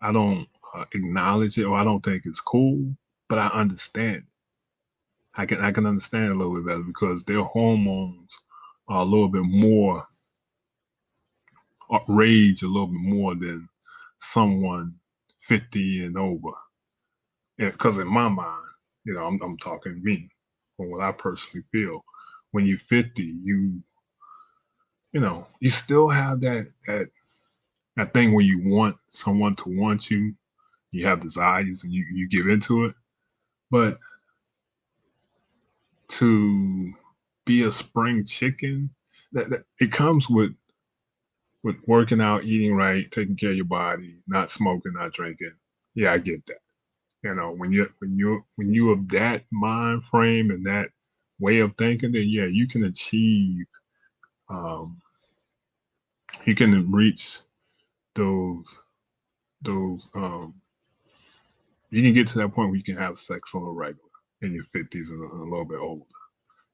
I 0.00 0.12
don't 0.12 0.46
uh, 0.74 0.84
acknowledge 0.94 1.58
it 1.58 1.64
or 1.64 1.78
I 1.78 1.84
don't 1.84 2.04
think 2.04 2.24
it's 2.26 2.40
cool, 2.40 2.96
but 3.28 3.38
I 3.38 3.48
understand. 3.48 4.24
I 5.34 5.46
can 5.46 5.60
I 5.60 5.72
can 5.72 5.86
understand 5.86 6.32
a 6.32 6.36
little 6.36 6.54
bit 6.54 6.66
better 6.66 6.82
because 6.82 7.24
their 7.24 7.42
hormones 7.42 8.30
are 8.88 9.00
a 9.00 9.04
little 9.04 9.28
bit 9.28 9.44
more 9.44 10.06
uh, 11.90 12.00
rage 12.08 12.62
a 12.62 12.66
little 12.68 12.88
bit 12.88 13.00
more 13.00 13.34
than 13.34 13.68
someone 14.18 14.94
50 15.40 16.04
and 16.04 16.16
over. 16.16 16.50
Because 17.58 17.98
in 17.98 18.08
my 18.08 18.28
mind, 18.28 18.62
you 19.04 19.14
know, 19.14 19.26
I'm, 19.26 19.40
I'm 19.42 19.56
talking 19.58 20.02
me 20.02 20.28
from 20.76 20.90
what 20.90 21.02
I 21.02 21.12
personally 21.12 21.64
feel. 21.72 22.04
When 22.52 22.66
you're 22.66 22.78
50, 22.78 23.22
you, 23.42 23.82
you 25.12 25.20
know, 25.20 25.46
you 25.60 25.70
still 25.70 26.08
have 26.08 26.40
that 26.42 26.66
that 26.86 27.08
that 27.96 28.14
thing 28.14 28.34
where 28.34 28.44
you 28.44 28.62
want 28.64 28.96
someone 29.08 29.54
to 29.56 29.76
want 29.78 30.10
you. 30.10 30.34
You 30.92 31.06
have 31.06 31.20
desires 31.20 31.84
and 31.84 31.92
you 31.92 32.04
you 32.14 32.28
give 32.28 32.48
into 32.48 32.84
it, 32.86 32.94
but 33.70 33.98
to 36.08 36.92
be 37.46 37.62
a 37.62 37.70
spring 37.70 38.24
chicken, 38.24 38.90
that, 39.32 39.50
that 39.50 39.64
it 39.80 39.92
comes 39.92 40.28
with 40.30 40.54
with 41.64 41.76
working 41.86 42.20
out, 42.20 42.44
eating 42.44 42.76
right, 42.76 43.10
taking 43.10 43.36
care 43.36 43.50
of 43.50 43.56
your 43.56 43.66
body, 43.66 44.16
not 44.28 44.50
smoking, 44.50 44.92
not 44.94 45.12
drinking. 45.12 45.52
Yeah, 45.94 46.12
I 46.12 46.18
get 46.18 46.46
that. 46.46 46.58
You 47.24 47.34
know, 47.34 47.52
when 47.56 47.72
you 47.72 47.88
when 48.00 48.18
you 48.18 48.44
when 48.56 48.74
you 48.74 48.90
have 48.90 49.08
that 49.08 49.44
mind 49.50 50.04
frame 50.04 50.50
and 50.50 50.66
that 50.66 50.88
way 51.40 51.60
of 51.60 51.74
thinking, 51.78 52.12
then 52.12 52.28
yeah, 52.28 52.44
you 52.44 52.68
can 52.68 52.84
achieve. 52.84 53.64
Um, 54.50 55.00
you 56.44 56.54
can 56.54 56.92
reach 56.92 57.38
those 58.14 58.78
those. 59.62 60.10
Um, 60.14 60.54
you 61.90 62.02
can 62.02 62.12
get 62.12 62.26
to 62.28 62.38
that 62.40 62.50
point 62.50 62.68
where 62.68 62.76
you 62.76 62.84
can 62.84 62.96
have 62.96 63.18
sex 63.18 63.54
on 63.54 63.62
a 63.62 63.70
regular 63.70 64.00
in 64.42 64.52
your 64.52 64.64
fifties 64.64 65.10
and 65.10 65.22
a, 65.22 65.34
a 65.34 65.48
little 65.48 65.64
bit 65.64 65.78
older. 65.78 66.04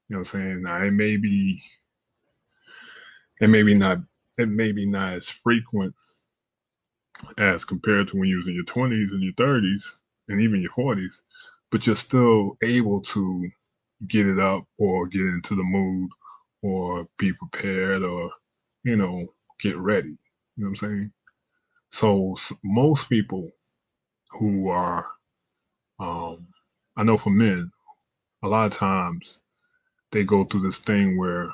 You 0.09 0.17
know 0.17 0.21
what 0.21 0.35
I'm 0.35 0.41
saying? 0.41 0.63
Now 0.63 0.83
it 0.83 0.93
may 0.93 1.17
be 1.17 1.63
it 3.41 3.49
may 3.49 3.63
be 3.63 3.77
not 3.77 3.99
it 4.37 4.49
may 4.49 4.73
be 4.73 4.87
not 4.87 5.13
as 5.13 5.29
frequent 5.29 5.95
as 7.39 7.65
compared 7.65 8.09
to 8.09 8.17
when 8.17 8.29
you 8.29 8.37
was 8.37 8.49
in 8.49 8.55
your 8.55 8.65
20s 8.65 9.13
and 9.13 9.23
your 9.23 9.35
30s 9.35 10.01
and 10.31 10.41
even 10.41 10.63
your 10.63 10.73
40s, 10.73 11.23
but 11.71 11.87
you're 11.87 11.97
still 11.97 12.57
able 12.63 13.01
to 13.01 13.51
get 14.07 14.27
it 14.27 14.39
up 14.39 14.65
or 14.79 15.07
get 15.09 15.23
into 15.23 15.55
the 15.55 15.63
mood 15.63 16.11
or 16.63 17.07
be 17.19 17.33
prepared 17.33 18.03
or, 18.03 18.31
you 18.85 18.97
know, 18.97 19.27
get 19.61 19.77
ready. 19.77 20.09
You 20.09 20.17
know 20.57 20.67
what 20.67 20.69
I'm 20.69 20.77
saying? 20.77 21.13
So 21.91 22.37
most 22.63 23.09
people 23.09 23.51
who 24.31 24.69
are, 24.69 25.07
um, 25.99 26.47
I 26.97 27.03
know 27.03 27.19
for 27.19 27.31
men, 27.31 27.71
a 28.43 28.49
lot 28.49 28.67
of 28.67 28.73
times 28.73 29.43
they 30.13 30.25
go 30.25 30.45
through 30.45 30.63
this 30.63 30.79
thing 30.79 31.19
where 31.19 31.51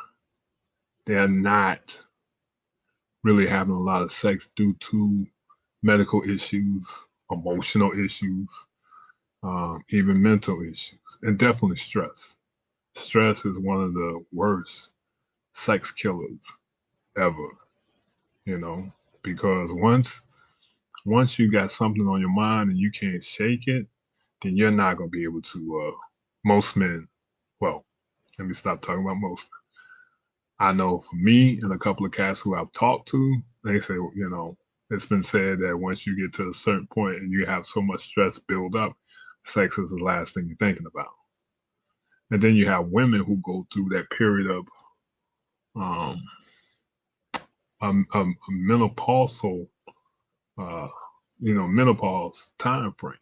they're 1.07 1.29
not 1.29 2.01
really 3.25 3.47
having 3.47 3.75
a 3.75 3.81
lot 3.81 4.03
of 4.03 4.11
sex 4.11 4.49
due 4.49 4.75
to 4.75 5.27
medical 5.83 6.23
issues 6.29 7.07
emotional 7.31 7.93
issues, 7.99 8.67
um, 9.43 9.83
even 9.91 10.23
mental 10.23 10.61
issues, 10.63 11.01
and 11.23 11.39
definitely 11.39 11.77
stress. 11.77 12.39
Stress 12.95 13.45
is 13.47 13.59
one 13.59 13.83
of 13.83 13.95
the 13.95 14.25
worst 14.33 14.95
sex 15.55 15.91
killers 15.93 16.59
ever, 17.19 17.49
you 18.45 18.59
know, 18.59 18.91
because 19.23 19.71
once 19.73 20.23
once 21.05 21.39
you 21.39 21.51
got 21.51 21.71
something 21.71 22.07
on 22.09 22.21
your 22.21 22.33
mind 22.33 22.71
and 22.71 22.79
you 22.79 22.91
can't 22.91 23.23
shake 23.23 23.69
it, 23.69 23.87
then 24.43 24.57
you're 24.57 24.71
not 24.71 24.97
gonna 24.97 25.11
be 25.11 25.25
able 25.25 25.43
to. 25.43 25.81
Uh, 25.89 25.97
most 26.45 26.77
men, 26.77 27.09
well, 27.61 27.85
let 28.39 28.47
me 28.49 28.55
stop 28.55 28.81
talking 28.83 29.05
about 29.05 29.17
most. 29.19 29.47
I 30.59 30.73
know 30.73 30.99
for 30.99 31.17
me 31.17 31.59
and 31.61 31.73
a 31.73 31.79
couple 31.79 32.07
of 32.07 32.13
cats 32.13 32.41
who 32.41 32.55
I've 32.57 32.73
talked 32.73 33.09
to, 33.11 33.43
they 33.65 33.79
say, 33.79 33.95
you 33.95 34.31
know, 34.31 34.57
it's 34.91 35.07
been 35.07 35.23
said 35.23 35.59
that 35.61 35.77
once 35.79 36.07
you 36.07 36.17
get 36.17 36.33
to 36.35 36.49
a 36.49 36.55
certain 36.55 36.87
point 36.93 37.17
and 37.17 37.33
you 37.33 37.45
have 37.47 37.67
so 37.67 37.83
much 37.83 38.01
stress 38.01 38.39
build 38.39 38.77
up, 38.77 38.97
sex 39.45 39.79
is 39.79 39.91
the 39.91 40.03
last 40.03 40.35
thing 40.35 40.47
you're 40.47 40.57
thinking 40.57 40.87
about. 40.87 41.13
And 42.31 42.41
then 42.43 42.55
you 42.57 42.67
have 42.67 42.89
women 42.89 43.25
who 43.25 43.37
go 43.45 43.67
through 43.73 43.89
that 43.91 44.11
period 44.11 44.51
of 44.51 44.67
um, 45.77 46.23
a, 47.83 48.19
a, 48.19 48.23
a 48.23 48.53
menopausal, 48.53 49.69
uh, 50.59 50.89
you 51.41 51.55
know, 51.55 51.67
menopause 51.67 52.53
time 52.59 52.95
frame. 52.99 53.15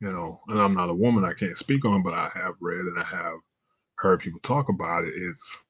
You 0.00 0.10
know, 0.10 0.40
and 0.48 0.60
I'm 0.60 0.74
not 0.74 0.90
a 0.90 0.94
woman, 0.94 1.24
I 1.24 1.32
can't 1.32 1.56
speak 1.56 1.84
on, 1.84 2.02
but 2.02 2.14
I 2.14 2.30
have 2.34 2.54
read 2.60 2.80
and 2.80 2.98
I 2.98 3.04
have 3.04 3.38
heard 3.96 4.20
people 4.20 4.40
talk 4.40 4.68
about 4.68 5.04
it. 5.04 5.14
It's 5.16 5.64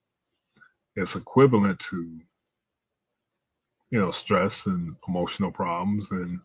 it's 0.96 1.16
equivalent 1.16 1.78
to 1.80 2.20
you 3.94 4.00
know 4.00 4.10
stress 4.10 4.66
and 4.66 4.96
emotional 5.06 5.52
problems 5.52 6.10
and 6.10 6.40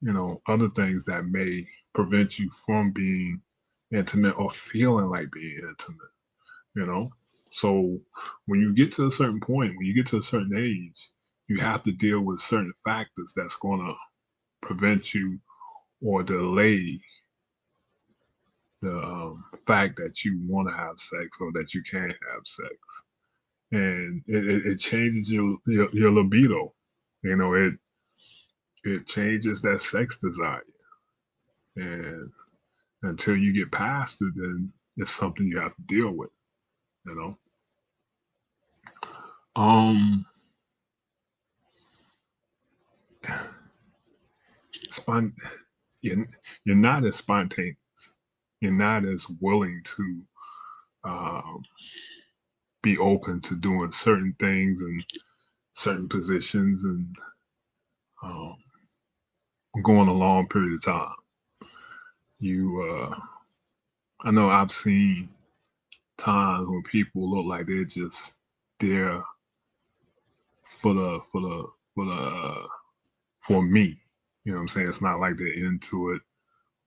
you 0.00 0.12
know 0.12 0.40
other 0.46 0.68
things 0.68 1.04
that 1.04 1.26
may 1.26 1.66
prevent 1.92 2.38
you 2.38 2.48
from 2.64 2.92
being 2.92 3.40
intimate 3.92 4.38
or 4.38 4.48
feeling 4.48 5.08
like 5.08 5.26
being 5.32 5.58
intimate 5.58 6.12
you 6.76 6.86
know? 6.86 7.10
So 7.50 8.00
when 8.46 8.60
you 8.60 8.72
get 8.74 8.92
to 8.92 9.08
a 9.08 9.10
certain 9.10 9.40
point 9.40 9.76
when 9.76 9.86
you 9.86 9.92
get 9.92 10.06
to 10.06 10.18
a 10.18 10.22
certain 10.22 10.56
age 10.56 11.08
you 11.48 11.58
have 11.58 11.82
to 11.82 11.90
deal 11.90 12.20
with 12.20 12.38
certain 12.38 12.72
factors 12.84 13.32
that's 13.34 13.56
going 13.56 13.80
to 13.80 13.94
prevent 14.62 15.14
you 15.14 15.40
or 16.00 16.22
delay 16.22 17.00
the 18.82 18.96
um, 18.96 19.44
fact 19.66 19.96
that 19.96 20.24
you 20.24 20.40
want 20.46 20.68
to 20.68 20.74
have 20.76 21.00
sex 21.00 21.38
or 21.40 21.50
that 21.54 21.74
you 21.74 21.82
can 21.90 22.08
have 22.08 22.42
sex. 22.44 22.76
And 23.72 24.22
it, 24.26 24.66
it 24.66 24.78
changes 24.78 25.32
your, 25.32 25.56
your, 25.66 25.88
your 25.92 26.10
libido 26.10 26.73
you 27.24 27.36
know 27.36 27.54
it 27.54 27.74
it 28.84 29.06
changes 29.06 29.62
that 29.62 29.80
sex 29.80 30.20
desire. 30.20 30.62
And 31.76 32.30
until 33.02 33.36
you 33.36 33.52
get 33.54 33.72
past 33.72 34.22
it 34.22 34.32
then 34.36 34.72
it's 34.98 35.10
something 35.12 35.46
you 35.48 35.60
have 35.60 35.76
to 35.76 35.82
deal 35.86 36.12
with 36.12 36.30
you 37.06 37.14
know? 37.16 37.38
Um 39.62 40.26
spon- 44.90 45.34
you're, 46.02 46.26
you're 46.64 46.76
not 46.76 47.04
as 47.04 47.16
spontaneous. 47.16 47.76
You're 48.60 48.72
not 48.72 49.06
as 49.06 49.26
willing 49.40 49.82
to 49.96 50.22
um, 51.04 51.62
be 52.82 52.98
open 52.98 53.40
to 53.42 53.56
doing 53.56 53.92
certain 53.92 54.34
things 54.40 54.82
and 54.82 55.04
certain 55.74 56.08
positions 56.08 56.84
and 56.84 57.14
um, 58.22 58.56
going 59.82 60.08
a 60.08 60.14
long 60.14 60.48
period 60.48 60.74
of 60.74 60.84
time. 60.84 61.14
You, 62.40 63.10
uh, 63.12 63.14
I 64.22 64.30
know 64.30 64.48
I've 64.48 64.72
seen 64.72 65.28
times 66.18 66.68
when 66.68 66.82
people 66.84 67.30
look 67.30 67.46
like 67.46 67.66
they're 67.66 67.84
just 67.84 68.38
there 68.80 69.22
for 70.64 70.94
the 70.94 71.20
for 71.32 71.40
the 71.40 71.68
for 71.94 72.04
the 72.06 72.12
uh, 72.12 72.66
for 73.40 73.62
me. 73.62 73.96
You 74.44 74.52
know 74.52 74.58
what 74.58 74.62
I'm 74.62 74.68
saying? 74.68 74.88
It's 74.88 75.02
not 75.02 75.20
like 75.20 75.36
they're 75.36 75.64
into 75.66 76.12
it 76.12 76.22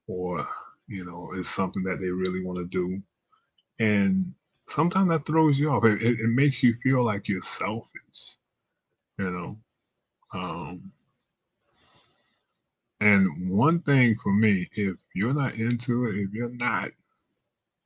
or 0.08 0.46
you 0.88 1.06
know 1.06 1.32
it's 1.36 1.50
something 1.50 1.84
that 1.84 2.00
they 2.00 2.08
really 2.10 2.44
want 2.44 2.58
to 2.60 2.66
do, 2.66 3.02
and 3.80 4.34
sometimes 4.68 5.10
that 5.10 5.26
throws 5.26 5.60
you 5.60 5.72
off. 5.72 5.86
It, 5.86 6.02
it, 6.02 6.20
it 6.20 6.30
makes 6.30 6.64
you 6.64 6.74
feel 6.76 7.04
like 7.04 7.28
you're 7.28 7.42
selfish. 7.42 8.38
You 9.18 9.32
know. 9.32 9.58
Um, 10.34 10.92
and 13.00 13.52
one 13.52 13.82
thing 13.82 14.18
for 14.22 14.34
me, 14.34 14.68
if 14.74 14.96
you're 15.14 15.34
not 15.34 15.56
into 15.56 16.06
it, 16.06 16.16
if 16.16 16.34
you're 16.34 16.50
not 16.50 16.90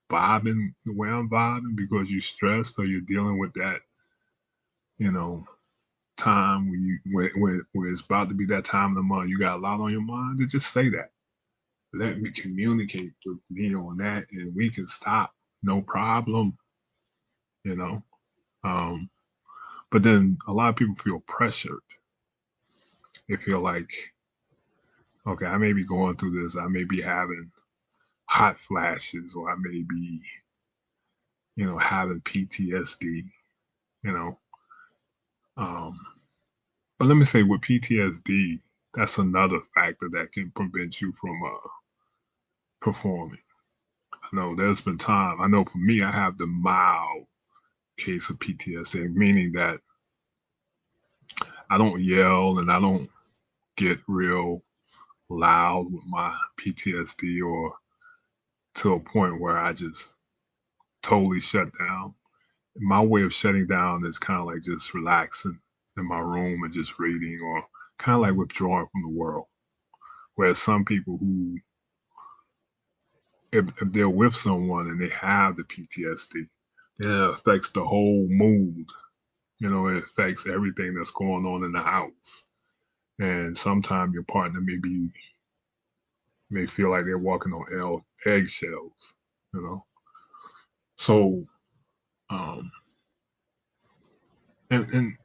vibing 0.09 0.73
the 0.85 0.93
way 0.93 1.09
I'm 1.09 1.29
vibing 1.29 1.75
because 1.75 2.09
you're 2.09 2.21
stressed 2.21 2.79
or 2.79 2.85
you're 2.85 3.01
dealing 3.01 3.39
with 3.39 3.53
that, 3.53 3.81
you 4.97 5.11
know, 5.11 5.45
time 6.17 6.69
when 6.69 6.83
you 6.83 6.99
when, 7.11 7.29
when, 7.35 7.61
when 7.73 7.89
it's 7.89 8.01
about 8.01 8.29
to 8.29 8.35
be 8.35 8.45
that 8.47 8.65
time 8.65 8.91
of 8.91 8.95
the 8.95 9.03
month, 9.03 9.29
you 9.29 9.39
got 9.39 9.57
a 9.57 9.61
lot 9.61 9.79
on 9.79 9.91
your 9.91 10.01
mind, 10.01 10.39
to 10.39 10.47
just 10.47 10.71
say 10.71 10.89
that. 10.89 11.09
Let 11.93 12.21
me 12.21 12.31
communicate 12.31 13.11
with 13.25 13.39
me 13.49 13.75
on 13.75 13.97
that 13.97 14.25
and 14.31 14.55
we 14.55 14.69
can 14.69 14.87
stop. 14.87 15.33
No 15.63 15.81
problem. 15.81 16.57
You 17.63 17.75
know. 17.75 18.03
Um, 18.63 19.09
but 19.91 20.03
then 20.03 20.37
a 20.47 20.53
lot 20.53 20.69
of 20.69 20.75
people 20.75 20.95
feel 20.95 21.19
pressured. 21.21 21.79
They 23.29 23.37
feel 23.37 23.61
like 23.61 23.89
okay, 25.27 25.45
I 25.45 25.57
may 25.57 25.73
be 25.73 25.85
going 25.85 26.17
through 26.17 26.41
this. 26.41 26.57
I 26.57 26.67
may 26.67 26.83
be 26.83 27.01
having 27.01 27.51
hot 28.25 28.57
flashes, 28.57 29.35
or 29.35 29.51
I 29.51 29.55
may 29.59 29.83
be, 29.83 30.19
you 31.55 31.65
know, 31.65 31.77
having 31.77 32.21
PTSD, 32.21 33.23
you 34.03 34.11
know. 34.11 34.39
Um, 35.57 35.99
but 36.97 37.07
let 37.07 37.17
me 37.17 37.23
say 37.23 37.43
with 37.43 37.61
PTSD, 37.61 38.59
that's 38.93 39.17
another 39.17 39.59
factor 39.75 40.09
that 40.11 40.31
can 40.31 40.51
prevent 40.51 41.01
you 41.01 41.13
from 41.13 41.41
uh, 41.43 41.69
performing. 42.81 43.39
I 44.13 44.35
know 44.35 44.55
there's 44.55 44.81
been 44.81 44.97
time, 44.97 45.41
I 45.41 45.47
know 45.47 45.63
for 45.63 45.77
me, 45.77 46.03
I 46.03 46.11
have 46.11 46.37
the 46.37 46.47
mild 46.47 47.27
case 48.03 48.29
of 48.29 48.39
PTSD, 48.39 49.13
meaning 49.13 49.51
that 49.53 49.79
I 51.69 51.77
don't 51.77 52.01
yell 52.01 52.59
and 52.59 52.71
I 52.71 52.79
don't 52.79 53.09
get 53.77 53.99
real 54.07 54.63
loud 55.29 55.91
with 55.91 56.03
my 56.07 56.35
PTSD 56.59 57.41
or 57.45 57.73
to 58.75 58.93
a 58.93 58.99
point 58.99 59.39
where 59.39 59.57
I 59.57 59.73
just 59.73 60.15
totally 61.01 61.39
shut 61.39 61.69
down. 61.79 62.13
My 62.77 63.01
way 63.01 63.23
of 63.23 63.33
shutting 63.33 63.67
down 63.67 64.05
is 64.05 64.19
kind 64.19 64.39
of 64.39 64.47
like 64.47 64.61
just 64.61 64.93
relaxing 64.93 65.59
in 65.97 66.07
my 66.07 66.19
room 66.19 66.63
and 66.63 66.73
just 66.73 66.99
reading 66.99 67.37
or 67.43 67.63
kind 67.97 68.15
of 68.15 68.21
like 68.21 68.35
withdrawing 68.35 68.87
from 68.91 69.01
the 69.05 69.13
world. 69.13 69.45
Whereas 70.35 70.59
some 70.59 70.85
people 70.85 71.17
who, 71.17 71.57
if, 73.51 73.65
if 73.81 73.91
they're 73.91 74.09
with 74.09 74.33
someone 74.33 74.87
and 74.87 75.01
they 75.01 75.09
have 75.09 75.57
the 75.57 75.63
PTSD, 75.63 76.47
then 76.99 77.11
it 77.11 77.29
affects 77.31 77.71
the 77.71 77.83
whole 77.83 78.27
mood. 78.29 78.87
You 79.59 79.69
know, 79.69 79.87
it 79.87 80.03
affects 80.03 80.47
everything 80.47 80.93
that's 80.95 81.11
going 81.11 81.45
on 81.45 81.63
in 81.63 81.71
the 81.71 81.81
house. 81.81 82.45
And 83.19 83.57
sometimes 83.57 84.13
your 84.13 84.23
partner 84.23 84.61
may 84.61 84.77
be 84.77 85.09
may 86.49 86.65
feel 86.65 86.89
like 86.91 87.05
they're 87.05 87.17
walking 87.17 87.53
on 87.53 88.01
eggshells, 88.25 89.15
you 89.53 89.61
know. 89.61 89.85
So, 90.97 91.45
um, 92.29 92.71
and 94.69 94.93
and 94.93 95.17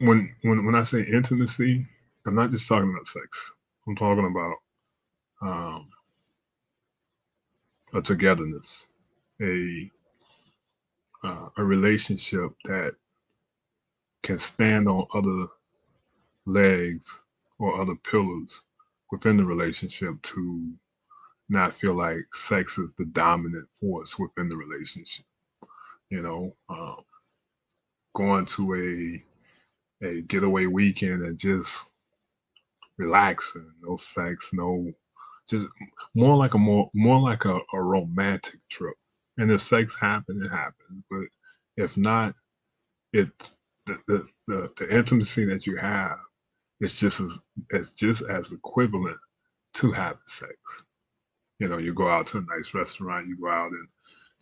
when 0.00 0.34
when 0.42 0.64
when 0.66 0.74
I 0.74 0.82
say 0.82 1.02
intimacy, 1.12 1.86
I'm 2.26 2.34
not 2.34 2.50
just 2.50 2.68
talking 2.68 2.90
about 2.90 3.06
sex. 3.06 3.56
I'm 3.86 3.96
talking 3.96 4.26
about 4.26 4.56
um, 5.42 5.88
a 7.94 8.02
togetherness, 8.02 8.92
a 9.42 9.90
uh, 11.24 11.48
a 11.56 11.64
relationship 11.64 12.50
that 12.64 12.94
can 14.22 14.38
stand 14.38 14.88
on 14.88 15.06
other 15.14 15.46
legs 16.46 17.26
or 17.58 17.80
other 17.80 17.94
pillars 17.96 18.62
within 19.10 19.36
the 19.36 19.44
relationship 19.44 20.20
to 20.22 20.72
not 21.48 21.72
feel 21.72 21.94
like 21.94 22.22
sex 22.34 22.78
is 22.78 22.92
the 22.94 23.04
dominant 23.06 23.68
force 23.72 24.18
within 24.18 24.48
the 24.48 24.56
relationship. 24.56 25.26
You 26.10 26.22
know, 26.22 26.56
um, 26.68 27.04
going 28.14 28.46
to 28.46 28.74
a 28.74 29.24
a 30.06 30.20
getaway 30.22 30.66
weekend 30.66 31.22
and 31.22 31.38
just 31.38 31.90
relaxing, 32.98 33.72
no 33.82 33.96
sex, 33.96 34.50
no, 34.52 34.92
just 35.48 35.66
more 36.14 36.36
like 36.36 36.54
a 36.54 36.58
more 36.58 36.90
more 36.94 37.20
like 37.20 37.44
a, 37.46 37.58
a 37.72 37.82
romantic 37.82 38.60
trip. 38.68 38.96
And 39.38 39.50
if 39.50 39.62
sex 39.62 39.96
happens, 39.98 40.42
it 40.42 40.50
happens. 40.50 41.04
But 41.10 41.26
if 41.76 41.96
not, 41.96 42.34
it's 43.12 43.56
the, 43.86 43.98
the 44.08 44.26
the, 44.48 44.70
the 44.78 44.96
intimacy 44.96 45.44
that 45.46 45.66
you 45.66 45.76
have 45.76 46.18
it's 46.80 46.98
just 47.00 47.20
as 47.20 47.42
it's 47.70 47.92
just 47.94 48.28
as 48.28 48.52
equivalent 48.52 49.16
to 49.74 49.92
having 49.92 50.18
sex. 50.26 50.84
You 51.58 51.68
know, 51.68 51.78
you 51.78 51.94
go 51.94 52.08
out 52.08 52.26
to 52.28 52.38
a 52.38 52.56
nice 52.56 52.74
restaurant, 52.74 53.28
you 53.28 53.36
go 53.40 53.50
out 53.50 53.70
and 53.72 53.88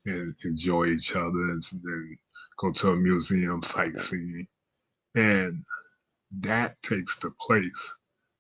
and 0.07 0.35
enjoy 0.45 0.87
each 0.87 1.15
other, 1.15 1.29
and 1.29 1.63
then 1.85 2.19
go 2.59 2.73
to 2.73 2.91
a 2.91 2.97
museum, 2.97 3.63
sightseeing, 3.63 4.49
and 5.15 5.65
that 6.41 6.83
takes 6.83 7.17
the 7.17 7.31
place 7.41 7.95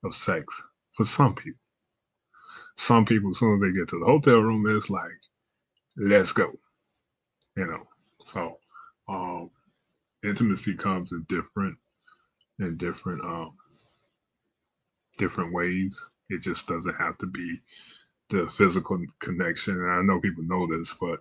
of 0.05 0.15
sex 0.15 0.62
for 0.95 1.05
some 1.05 1.35
people. 1.35 1.61
Some 2.77 3.05
people, 3.05 3.31
as 3.31 3.38
soon 3.38 3.57
as 3.57 3.61
they 3.61 3.79
get 3.79 3.88
to 3.91 4.01
the 4.01 4.07
hotel 4.07 4.41
room, 4.41 4.65
it's 4.69 4.91
like, 4.91 5.11
let's 5.96 6.33
go. 6.33 6.52
You 7.57 7.66
know, 7.66 7.83
so 8.24 8.59
um, 9.09 9.50
intimacy 10.24 10.74
comes 10.74 11.12
in 11.12 11.24
different 11.28 11.76
in 12.61 12.76
different 12.76 13.22
um, 13.24 13.55
different 15.18 15.52
ways. 15.52 16.00
It 16.31 16.42
just 16.42 16.66
doesn't 16.66 16.96
have 16.96 17.18
to 17.18 17.26
be 17.26 17.61
the 18.31 18.48
physical 18.48 19.05
connection. 19.20 19.74
And 19.76 19.92
I 19.92 20.02
know 20.02 20.20
people 20.20 20.44
know 20.44 20.66
this, 20.66 20.94
but 21.00 21.18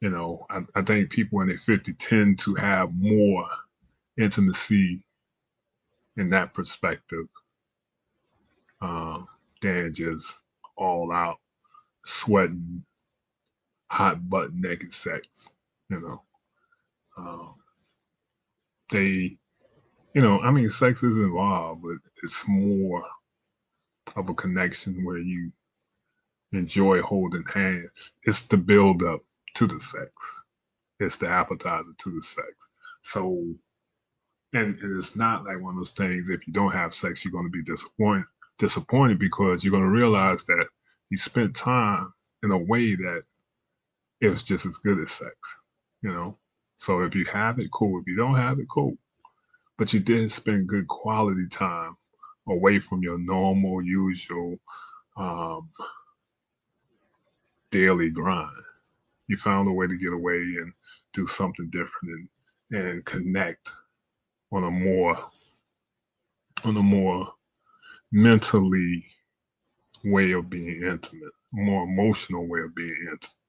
you 0.00 0.10
know, 0.10 0.46
I, 0.50 0.60
I 0.74 0.82
think 0.82 1.10
people 1.10 1.40
in 1.40 1.48
their 1.48 1.56
50 1.56 1.92
tend 1.94 2.38
to 2.40 2.54
have 2.56 2.94
more 2.94 3.48
intimacy 4.18 5.02
in 6.16 6.30
that 6.30 6.54
perspective 6.54 7.26
um, 8.80 9.28
than 9.60 9.92
just 9.94 10.42
all 10.76 11.12
out 11.12 11.38
sweating, 12.04 12.84
hot 13.92 14.30
butt 14.30 14.48
naked 14.54 14.90
sex, 14.90 15.52
you 15.90 16.00
know. 16.00 16.22
Um, 17.18 17.54
they, 18.90 19.36
you 20.14 20.22
know, 20.22 20.40
I 20.40 20.50
mean, 20.50 20.70
sex 20.70 21.02
is 21.02 21.18
involved, 21.18 21.82
but 21.82 21.96
it's 22.22 22.48
more 22.48 23.04
of 24.16 24.30
a 24.30 24.34
connection 24.34 25.04
where 25.04 25.18
you 25.18 25.52
enjoy 26.52 27.02
holding 27.02 27.44
hands. 27.52 28.12
It's 28.22 28.42
the 28.42 28.56
build 28.56 29.02
up 29.02 29.20
to 29.56 29.66
the 29.66 29.78
sex. 29.78 30.42
It's 30.98 31.18
the 31.18 31.28
appetizer 31.28 31.92
to 31.98 32.10
the 32.10 32.22
sex. 32.22 32.48
So, 33.02 33.44
and, 34.54 34.74
and 34.74 34.96
it's 34.96 35.16
not 35.16 35.44
like 35.44 35.60
one 35.60 35.74
of 35.74 35.80
those 35.80 35.90
things. 35.90 36.30
If 36.30 36.46
you 36.46 36.54
don't 36.54 36.72
have 36.72 36.94
sex, 36.94 37.24
you're 37.24 37.32
going 37.32 37.44
to 37.44 37.50
be 37.50 37.62
disappointed. 37.62 38.24
Disappointed 38.58 39.18
because 39.18 39.62
you're 39.62 39.72
going 39.72 39.84
to 39.84 39.90
realize 39.90 40.46
that 40.46 40.66
you 41.10 41.18
spent 41.18 41.54
time 41.54 42.10
in 42.42 42.50
a 42.52 42.58
way 42.58 42.94
that 42.94 43.22
it's 44.22 44.42
just 44.42 44.66
as 44.66 44.78
good 44.78 44.98
as 44.98 45.10
sex. 45.10 45.60
You 46.02 46.12
know. 46.12 46.38
So 46.78 47.02
if 47.02 47.14
you 47.14 47.24
have 47.26 47.58
it, 47.58 47.70
cool. 47.72 48.00
If 48.00 48.06
you 48.08 48.16
don't 48.16 48.36
have 48.36 48.58
it, 48.58 48.68
cool. 48.68 48.96
But 49.78 49.92
you 49.92 50.00
did 50.00 50.30
spend 50.30 50.68
good 50.68 50.88
quality 50.88 51.46
time 51.48 51.96
away 52.48 52.78
from 52.80 53.02
your 53.02 53.18
normal, 53.18 53.82
usual 53.82 54.58
um, 55.16 55.70
daily 57.70 58.10
grind. 58.10 58.50
You 59.28 59.36
found 59.36 59.68
a 59.68 59.72
way 59.72 59.86
to 59.86 59.96
get 59.96 60.12
away 60.12 60.36
and 60.36 60.72
do 61.12 61.26
something 61.26 61.70
different 61.70 62.28
and, 62.72 62.82
and 62.84 63.04
connect 63.04 63.70
on 64.52 64.64
a 64.64 64.70
more 64.70 65.16
on 66.64 66.76
a 66.76 66.82
more 66.82 67.32
mentally 68.12 69.04
way 70.04 70.32
of 70.32 70.50
being 70.50 70.82
intimate, 70.82 71.32
more 71.52 71.84
emotional 71.84 72.46
way 72.46 72.60
of 72.60 72.74
being 72.74 72.96
intimate. 73.02 73.41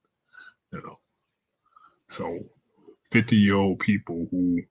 You 0.74 0.82
know. 0.82 0.98
So 2.08 2.38
50 3.12 3.36
year 3.36 3.56
old 3.56 3.80
people 3.80 4.26
who 4.30 4.62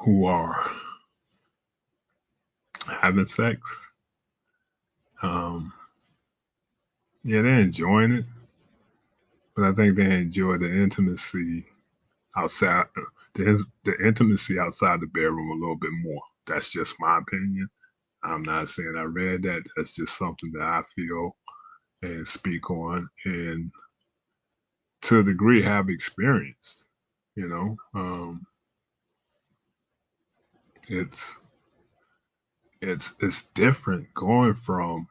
who 0.00 0.26
are 0.26 0.70
having 3.02 3.26
sex 3.26 3.92
um 5.22 5.72
yeah 7.24 7.42
they're 7.42 7.60
enjoying 7.60 8.12
it 8.12 8.24
but 9.56 9.64
i 9.64 9.72
think 9.72 9.96
they 9.96 10.04
enjoy 10.18 10.56
the 10.58 10.70
intimacy 10.70 11.66
outside 12.36 12.86
the, 13.34 13.64
the 13.84 13.96
intimacy 14.04 14.58
outside 14.58 15.00
the 15.00 15.06
bedroom 15.08 15.50
a 15.50 15.54
little 15.54 15.76
bit 15.76 15.90
more. 16.02 16.22
That's 16.46 16.70
just 16.70 16.96
my 17.00 17.18
opinion. 17.18 17.68
I'm 18.22 18.42
not 18.42 18.68
saying 18.68 18.94
i 18.98 19.02
read 19.02 19.42
that. 19.44 19.62
That's 19.76 19.94
just 19.94 20.18
something 20.18 20.52
that 20.52 20.62
i 20.62 20.82
feel 20.94 21.36
and 22.02 22.26
speak 22.26 22.70
on. 22.70 23.08
And 23.26 23.70
to 25.02 25.20
a 25.20 25.22
degree 25.22 25.62
have 25.62 25.88
experienced 25.88 26.86
you 27.36 27.48
know 27.48 27.76
um 27.94 28.46
it's 30.88 31.38
it's 32.82 33.14
it's 33.20 33.42
different 33.50 34.12
going 34.14 34.54
from 34.54 35.06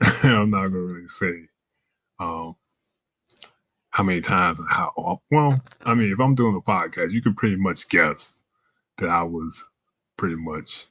i'm 0.24 0.50
not 0.50 0.68
gonna 0.68 0.78
really 0.78 1.08
say 1.08 1.32
um 2.20 2.56
how 3.90 4.02
many 4.02 4.20
times 4.20 4.58
and 4.60 4.68
how 4.70 4.92
often 4.96 5.20
well 5.30 5.60
i 5.84 5.94
mean 5.94 6.12
if 6.12 6.20
i'm 6.20 6.34
doing 6.34 6.56
a 6.56 6.60
podcast 6.60 7.12
you 7.12 7.22
can 7.22 7.34
pretty 7.34 7.56
much 7.56 7.88
guess 7.88 8.42
that 8.98 9.08
i 9.10 9.22
was 9.22 9.64
pretty 10.16 10.36
much 10.36 10.86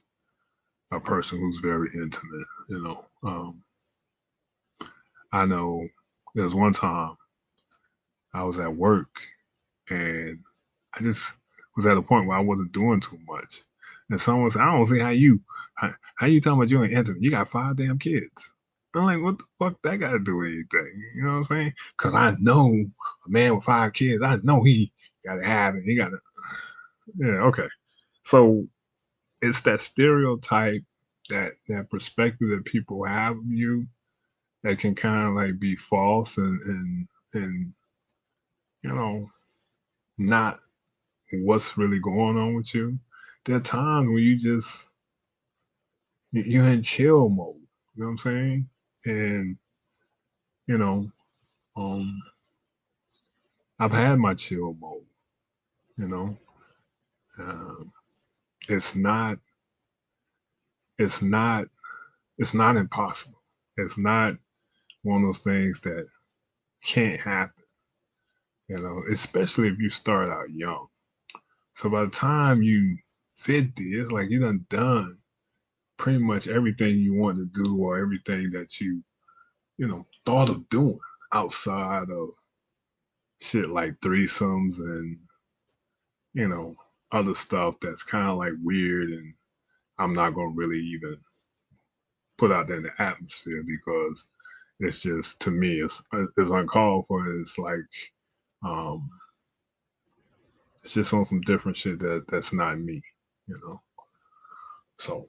a 0.92 1.00
person 1.00 1.38
who's 1.38 1.58
very 1.58 1.88
intimate 1.94 2.46
you 2.70 2.82
know 2.82 3.04
um 3.24 3.62
i 5.32 5.46
know 5.46 5.86
there 6.34 6.44
was 6.44 6.54
one 6.54 6.72
time 6.72 7.16
I 8.34 8.44
was 8.44 8.58
at 8.58 8.74
work 8.74 9.20
and 9.90 10.38
I 10.98 11.02
just 11.02 11.36
was 11.76 11.86
at 11.86 11.96
a 11.96 12.02
point 12.02 12.26
where 12.26 12.36
I 12.36 12.42
wasn't 12.42 12.72
doing 12.72 13.00
too 13.00 13.18
much. 13.26 13.62
And 14.10 14.20
someone 14.20 14.50
said, 14.50 14.62
I 14.62 14.72
don't 14.72 14.86
see 14.86 14.98
how 14.98 15.10
you 15.10 15.40
how, 15.76 15.90
how 16.18 16.26
you 16.26 16.40
talking 16.40 16.58
about 16.58 16.70
you 16.70 16.82
ain't 16.82 16.92
intimate. 16.92 17.22
You 17.22 17.30
got 17.30 17.48
five 17.48 17.76
damn 17.76 17.98
kids. 17.98 18.54
I'm 18.94 19.04
like, 19.04 19.22
what 19.22 19.38
the 19.38 19.44
fuck 19.58 19.80
that 19.82 19.96
got 19.96 20.10
to 20.10 20.18
do 20.18 20.36
with 20.36 20.48
anything? 20.48 21.02
You 21.14 21.22
know 21.22 21.30
what 21.30 21.36
I'm 21.36 21.44
saying? 21.44 21.72
Because 21.96 22.14
I 22.14 22.34
know 22.38 22.66
a 22.66 23.30
man 23.30 23.54
with 23.54 23.64
five 23.64 23.94
kids, 23.94 24.22
I 24.22 24.36
know 24.42 24.62
he 24.62 24.92
got 25.24 25.36
to 25.36 25.44
have 25.44 25.76
it. 25.76 25.84
He 25.84 25.96
got 25.96 26.10
to, 26.10 26.18
yeah, 27.16 27.40
okay. 27.44 27.68
So 28.24 28.66
it's 29.40 29.62
that 29.62 29.80
stereotype, 29.80 30.82
that 31.30 31.52
that 31.68 31.90
perspective 31.90 32.50
that 32.50 32.66
people 32.66 33.04
have 33.04 33.36
of 33.38 33.46
you 33.46 33.86
that 34.62 34.78
can 34.78 34.94
kind 34.94 35.28
of 35.28 35.34
like 35.34 35.58
be 35.58 35.76
false 35.76 36.38
and 36.38 36.60
and 36.62 37.08
and 37.34 37.72
you 38.82 38.90
know 38.90 39.26
not 40.18 40.58
what's 41.32 41.78
really 41.78 41.98
going 41.98 42.38
on 42.38 42.54
with 42.54 42.74
you. 42.74 42.98
There 43.44 43.56
are 43.56 43.60
times 43.60 44.08
when 44.08 44.18
you 44.22 44.36
just 44.36 44.94
you're 46.32 46.68
in 46.68 46.82
chill 46.82 47.28
mode. 47.28 47.56
You 47.94 48.02
know 48.02 48.06
what 48.06 48.10
I'm 48.12 48.18
saying? 48.18 48.68
And 49.04 49.56
you 50.66 50.78
know, 50.78 51.10
um, 51.76 52.20
I've 53.78 53.92
had 53.92 54.18
my 54.18 54.34
chill 54.34 54.76
mode. 54.80 55.04
You 55.96 56.08
know, 56.08 56.38
um, 57.38 57.92
it's 58.68 58.94
not. 58.94 59.38
It's 60.98 61.22
not. 61.22 61.66
It's 62.38 62.54
not 62.54 62.76
impossible. 62.76 63.42
It's 63.76 63.98
not 63.98 64.36
one 65.02 65.22
of 65.22 65.28
those 65.28 65.40
things 65.40 65.80
that 65.82 66.06
can't 66.84 67.20
happen, 67.20 67.64
you 68.68 68.76
know, 68.76 69.02
especially 69.10 69.68
if 69.68 69.78
you 69.78 69.88
start 69.88 70.28
out 70.28 70.50
young. 70.50 70.86
So 71.74 71.88
by 71.90 72.04
the 72.04 72.10
time 72.10 72.62
you 72.62 72.96
50, 73.36 73.82
it's 73.84 74.12
like 74.12 74.30
you 74.30 74.40
done 74.40 74.64
done 74.68 75.12
pretty 75.96 76.18
much 76.18 76.48
everything 76.48 76.96
you 76.96 77.14
want 77.14 77.36
to 77.36 77.46
do 77.62 77.76
or 77.78 77.98
everything 77.98 78.50
that 78.50 78.80
you, 78.80 79.02
you 79.78 79.86
know, 79.86 80.06
thought 80.26 80.48
of 80.48 80.68
doing 80.68 80.98
outside 81.32 82.10
of 82.10 82.28
shit 83.40 83.68
like 83.68 83.98
threesomes 84.00 84.78
and, 84.78 85.18
you 86.34 86.48
know, 86.48 86.74
other 87.10 87.34
stuff 87.34 87.74
that's 87.80 88.02
kind 88.02 88.28
of 88.28 88.38
like 88.38 88.52
weird 88.62 89.10
and 89.10 89.34
I'm 89.98 90.12
not 90.12 90.34
to 90.34 90.56
really 90.56 90.80
even 90.80 91.16
put 92.38 92.50
out 92.50 92.66
there 92.66 92.78
in 92.78 92.82
the 92.82 92.92
atmosphere 92.98 93.62
because 93.64 94.26
it's 94.80 95.02
just 95.02 95.40
to 95.40 95.50
me 95.50 95.80
it's 95.80 96.02
it's 96.36 96.50
uncalled 96.50 97.06
for. 97.06 97.40
It's 97.40 97.58
like 97.58 97.78
um 98.64 99.08
it's 100.82 100.94
just 100.94 101.14
on 101.14 101.24
some 101.24 101.40
different 101.42 101.76
shit 101.76 101.98
that 102.00 102.24
that's 102.28 102.52
not 102.52 102.78
me, 102.78 103.02
you 103.46 103.58
know. 103.64 103.80
So 104.98 105.28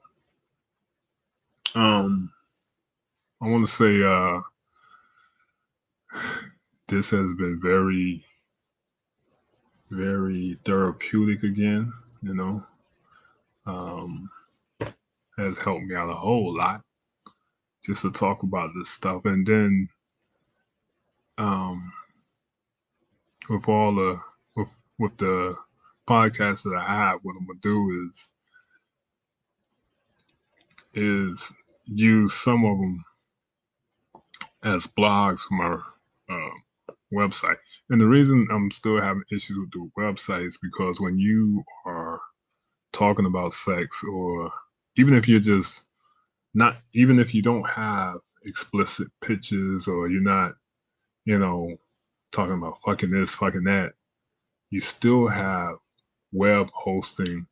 um 1.74 2.32
I 3.40 3.48
want 3.48 3.66
to 3.66 3.72
say 3.72 4.02
uh 4.02 4.40
this 6.88 7.10
has 7.10 7.32
been 7.34 7.60
very 7.62 8.24
very 9.90 10.58
therapeutic 10.64 11.44
again, 11.44 11.92
you 12.22 12.34
know. 12.34 12.62
Um 13.66 14.28
has 15.38 15.58
helped 15.58 15.84
me 15.84 15.94
out 15.94 16.10
a 16.10 16.14
whole 16.14 16.56
lot 16.56 16.82
just 17.84 18.02
to 18.02 18.10
talk 18.10 18.42
about 18.42 18.70
this 18.76 18.90
stuff. 18.90 19.24
And 19.24 19.46
then 19.46 19.88
um, 21.38 21.92
with 23.48 23.68
all 23.68 23.94
the 23.94 24.20
with 24.56 24.68
with 24.98 25.16
the 25.18 25.56
podcasts 26.08 26.64
that 26.64 26.76
I 26.76 26.84
have, 26.86 27.20
what 27.22 27.36
I'm 27.38 27.46
gonna 27.46 27.58
do 27.60 28.08
is 28.08 28.32
is 30.94 31.52
use 31.86 32.32
some 32.32 32.64
of 32.64 32.78
them 32.78 33.04
as 34.64 34.86
blogs 34.86 35.40
from 35.40 35.60
our 35.60 35.82
uh, 36.30 36.54
website. 37.12 37.56
And 37.90 38.00
the 38.00 38.06
reason 38.06 38.46
I'm 38.50 38.70
still 38.70 39.00
having 39.00 39.24
issues 39.32 39.58
with 39.58 39.70
the 39.72 39.90
website 39.98 40.46
is 40.46 40.58
because 40.62 41.00
when 41.00 41.18
you 41.18 41.64
are 41.86 42.20
talking 42.92 43.26
about 43.26 43.52
sex, 43.52 44.02
or 44.04 44.50
even 44.96 45.14
if 45.14 45.28
you're 45.28 45.40
just 45.40 45.86
not 46.54 46.78
even 46.94 47.18
if 47.18 47.34
you 47.34 47.42
don't 47.42 47.68
have 47.68 48.16
explicit 48.44 49.08
pictures 49.20 49.88
or 49.88 50.08
you're 50.08 50.22
not, 50.22 50.52
you 51.24 51.38
know, 51.38 51.76
talking 52.32 52.54
about 52.54 52.78
fucking 52.84 53.10
this, 53.10 53.34
fucking 53.34 53.64
that, 53.64 53.92
you 54.70 54.80
still 54.80 55.28
have 55.28 55.76
web 56.32 56.70
hosting 56.72 57.46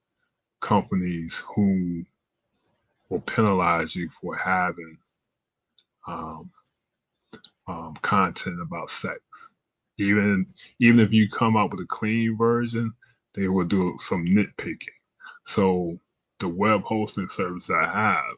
companies 0.61 1.43
who 1.55 2.05
will 3.09 3.21
penalize 3.21 3.95
you 3.95 4.09
for 4.09 4.37
having 4.37 4.99
um, 6.07 6.51
um, 7.67 7.95
content 8.03 8.61
about 8.61 8.91
sex. 8.91 9.21
Even 9.99 10.47
even 10.81 10.99
if 10.99 11.13
you 11.13 11.29
come 11.29 11.57
up 11.57 11.71
with 11.73 11.81
a 11.81 11.87
clean 11.87 12.37
version, 12.37 12.93
they 13.35 13.49
will 13.49 13.67
do 13.67 13.95
some 13.99 14.25
nitpicking. 14.25 14.89
So 15.45 15.99
the 16.41 16.49
web 16.49 16.83
hosting 16.83 17.29
service 17.29 17.71
I 17.71 17.85
have 17.85 18.37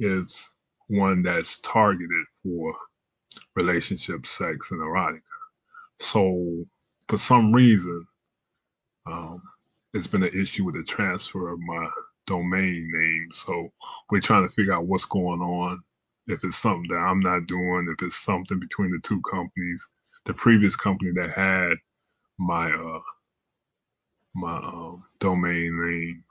is 0.00 0.56
one 0.88 1.22
that's 1.22 1.58
targeted 1.60 2.26
for 2.42 2.74
relationship, 3.56 4.26
sex, 4.26 4.72
and 4.72 4.84
erotica. 4.84 5.20
So 6.00 6.66
for 7.08 7.18
some 7.18 7.52
reason, 7.52 8.06
um, 9.06 9.42
it's 9.94 10.06
been 10.06 10.22
an 10.22 10.30
issue 10.34 10.64
with 10.64 10.76
the 10.76 10.84
transfer 10.84 11.52
of 11.52 11.60
my 11.60 11.86
domain 12.26 12.88
name. 12.92 13.28
So 13.32 13.68
we're 14.10 14.20
trying 14.20 14.48
to 14.48 14.54
figure 14.54 14.74
out 14.74 14.86
what's 14.86 15.06
going 15.06 15.40
on. 15.40 15.82
If 16.28 16.44
it's 16.44 16.58
something 16.58 16.88
that 16.90 16.96
I'm 16.96 17.20
not 17.20 17.46
doing, 17.46 17.94
if 17.96 18.04
it's 18.06 18.16
something 18.24 18.60
between 18.60 18.92
the 18.92 19.00
two 19.02 19.20
companies, 19.30 19.86
the 20.26 20.34
previous 20.34 20.76
company 20.76 21.12
that 21.16 21.30
had 21.30 21.76
my 22.38 22.72
uh 22.72 23.00
my 24.34 24.56
um, 24.58 25.04
domain 25.20 25.72
name 25.82 26.24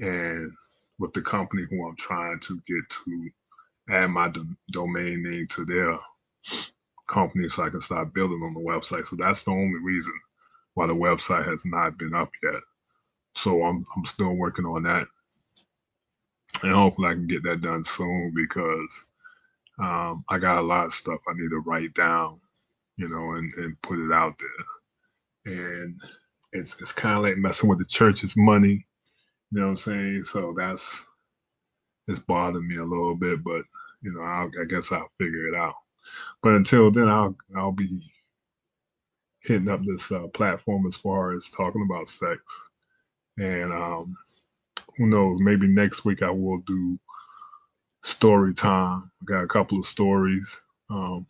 and 0.00 0.52
with 0.98 1.12
the 1.14 1.22
company 1.22 1.64
who 1.70 1.86
I'm 1.88 1.96
trying 1.96 2.40
to 2.40 2.60
get 2.66 2.88
to 2.90 3.30
add 3.90 4.10
my 4.10 4.28
do- 4.28 4.56
domain 4.72 5.22
name 5.22 5.46
to 5.48 5.64
their 5.64 5.98
company 7.08 7.48
so 7.48 7.64
I 7.64 7.70
can 7.70 7.80
start 7.80 8.14
building 8.14 8.42
on 8.42 8.54
the 8.54 8.60
website. 8.60 9.06
So 9.06 9.16
that's 9.16 9.44
the 9.44 9.52
only 9.52 9.80
reason 9.82 10.14
why 10.74 10.86
the 10.86 10.94
website 10.94 11.46
has 11.46 11.64
not 11.66 11.98
been 11.98 12.14
up 12.14 12.30
yet. 12.42 12.62
So 13.36 13.64
I'm 13.64 13.84
I'm 13.96 14.04
still 14.04 14.34
working 14.34 14.66
on 14.66 14.84
that. 14.84 15.06
And 16.62 16.74
hopefully 16.74 17.08
I 17.10 17.14
can 17.14 17.26
get 17.26 17.42
that 17.44 17.60
done 17.62 17.84
soon 17.84 18.32
because 18.34 19.06
um, 19.80 20.24
I 20.28 20.38
got 20.38 20.58
a 20.58 20.62
lot 20.62 20.86
of 20.86 20.94
stuff 20.94 21.20
I 21.28 21.32
need 21.36 21.50
to 21.50 21.62
write 21.66 21.94
down, 21.94 22.40
you 22.96 23.08
know, 23.08 23.32
and, 23.36 23.52
and 23.54 23.82
put 23.82 23.98
it 23.98 24.12
out 24.12 24.34
there. 25.46 25.54
And 25.54 26.00
it's 26.52 26.80
it's 26.80 26.92
kind 26.92 27.18
of 27.18 27.24
like 27.24 27.38
messing 27.38 27.68
with 27.70 27.78
the 27.80 27.86
church's 27.86 28.36
money, 28.36 28.84
you 29.50 29.60
know 29.60 29.66
what 29.66 29.70
I'm 29.70 29.76
saying? 29.76 30.22
So 30.24 30.54
that's 30.56 31.10
it's 32.06 32.18
bothering 32.18 32.66
me 32.66 32.76
a 32.76 32.84
little 32.84 33.14
bit, 33.14 33.42
but 33.44 33.62
you 34.02 34.12
know, 34.12 34.22
I'll, 34.22 34.50
I 34.60 34.64
guess 34.64 34.92
I'll 34.92 35.10
figure 35.18 35.48
it 35.48 35.54
out. 35.54 35.74
But 36.42 36.54
until 36.54 36.90
then, 36.90 37.08
I'll 37.08 37.36
I'll 37.56 37.72
be 37.72 38.02
hitting 39.40 39.68
up 39.68 39.84
this 39.84 40.10
uh, 40.12 40.26
platform 40.28 40.86
as 40.86 40.96
far 40.96 41.34
as 41.34 41.48
talking 41.48 41.86
about 41.88 42.08
sex, 42.08 42.40
and 43.38 43.72
um, 43.72 44.14
who 44.96 45.06
knows, 45.06 45.38
maybe 45.40 45.68
next 45.68 46.04
week 46.04 46.22
I 46.22 46.30
will 46.30 46.58
do 46.66 46.98
story 48.02 48.54
time. 48.54 49.10
I 49.22 49.24
got 49.24 49.44
a 49.44 49.48
couple 49.48 49.78
of 49.78 49.86
stories. 49.86 50.62
Um, 50.90 51.26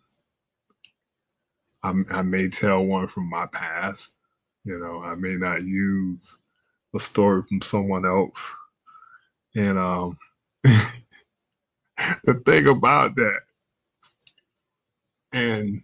I, 1.83 1.93
I 2.11 2.23
may 2.23 2.49
tell 2.49 2.85
one 2.85 3.09
from 3.09 3.29
my 3.29 3.47
past. 3.47 4.19
You 4.65 4.79
know, 4.79 5.03
I 5.03 5.15
may 5.15 5.37
not 5.37 5.65
use 5.65 6.39
a 6.95 7.01
story 7.01 7.43
from 7.49 7.63
someone 7.63 8.07
else. 8.07 8.57
And 9.57 9.79
um, 9.79 10.19
the 10.65 12.35
thing 12.47 12.69
about 12.69 13.17
that, 13.17 13.41
and 15.33 15.83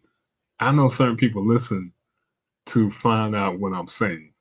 I 0.60 0.72
know 0.72 0.88
certain 0.88 1.16
people 1.16 1.46
listen 1.46 1.92
to 2.66 2.90
find 2.90 3.34
out 3.36 3.60
what 3.60 3.74
I'm 3.74 3.88
saying, 3.88 4.32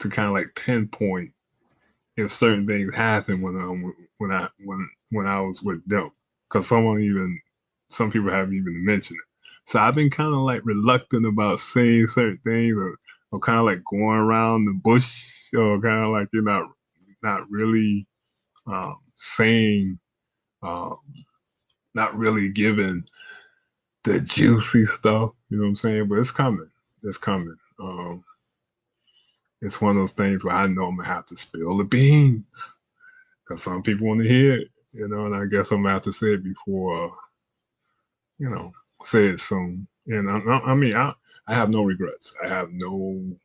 to 0.00 0.10
kind 0.10 0.28
of 0.28 0.34
like 0.34 0.54
pinpoint 0.56 1.30
if 2.18 2.32
certain 2.32 2.68
things 2.68 2.94
happen 2.96 3.42
when 3.42 3.56
I'm 3.56 3.92
when 4.18 4.32
I 4.32 4.48
when 4.64 4.90
when 5.12 5.28
I 5.28 5.42
was 5.42 5.62
with 5.62 5.86
them, 5.88 6.10
because 6.48 6.68
someone 6.68 7.00
even 7.00 7.40
some 7.90 8.12
people 8.12 8.30
haven't 8.30 8.54
even 8.56 8.86
mentioned 8.86 9.18
it. 9.20 9.70
So 9.70 9.80
I've 9.80 9.96
been 9.96 10.10
kind 10.10 10.34
of 10.34 10.40
like 10.42 10.62
reluctant 10.66 11.26
about 11.26 11.60
saying 11.60 12.08
certain 12.08 12.40
things, 12.44 12.76
or, 12.78 12.98
or 13.34 13.40
kind 13.40 13.58
of 13.58 13.64
like 13.64 13.82
going 13.90 14.18
around 14.20 14.64
the 14.64 14.72
bush, 14.72 15.50
or 15.54 15.80
kind 15.80 16.04
of 16.04 16.12
like 16.12 16.28
you're 16.32 16.44
not 16.44 16.68
not 17.20 17.50
really 17.50 18.06
um, 18.68 18.96
saying, 19.16 19.98
um, 20.62 20.98
not 21.94 22.16
really 22.16 22.48
giving 22.50 23.04
the 24.04 24.20
juicy 24.20 24.84
stuff. 24.84 25.32
You 25.50 25.58
know 25.58 25.64
what 25.64 25.70
I'm 25.70 25.76
saying? 25.76 26.08
But 26.08 26.20
it's 26.20 26.30
coming. 26.30 26.70
It's 27.02 27.18
coming. 27.18 27.56
Um, 27.82 28.24
it's 29.62 29.80
one 29.80 29.90
of 29.90 29.96
those 29.96 30.12
things 30.12 30.44
where 30.44 30.54
I 30.54 30.68
know 30.68 30.84
I'm 30.84 30.96
gonna 30.96 31.08
have 31.08 31.26
to 31.26 31.36
spill 31.36 31.76
the 31.78 31.84
beans 31.84 32.78
because 33.44 33.64
some 33.64 33.82
people 33.82 34.06
want 34.06 34.20
to 34.22 34.28
hear 34.28 34.58
it, 34.58 34.68
you 34.92 35.08
know, 35.08 35.26
and 35.26 35.34
I 35.34 35.46
guess 35.46 35.72
I'm 35.72 35.82
gonna 35.82 35.94
have 35.94 36.02
to 36.02 36.12
say 36.12 36.34
it 36.34 36.44
before, 36.44 37.06
uh, 37.06 37.10
you 38.38 38.48
know, 38.48 38.72
say 39.02 39.24
it 39.26 39.40
soon. 39.40 39.88
And 40.08 40.30
I, 40.30 40.38
I 40.58 40.74
mean, 40.74 40.94
I 40.96 41.12
I 41.48 41.54
have 41.54 41.70
no 41.70 41.84
regrets. 41.84 42.34
I 42.44 42.48
have 42.48 42.70
no 42.72 43.36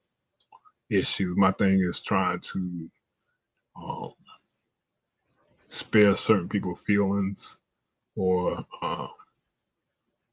issues. 0.92 1.38
My 1.38 1.52
thing 1.54 1.80
is 1.82 2.02
trying 2.02 2.40
to 2.40 2.92
um, 3.78 4.14
spare 5.70 6.16
certain 6.16 6.50
people 6.50 6.76
feelings 6.76 7.60
or 8.18 8.66
uh, 8.82 9.08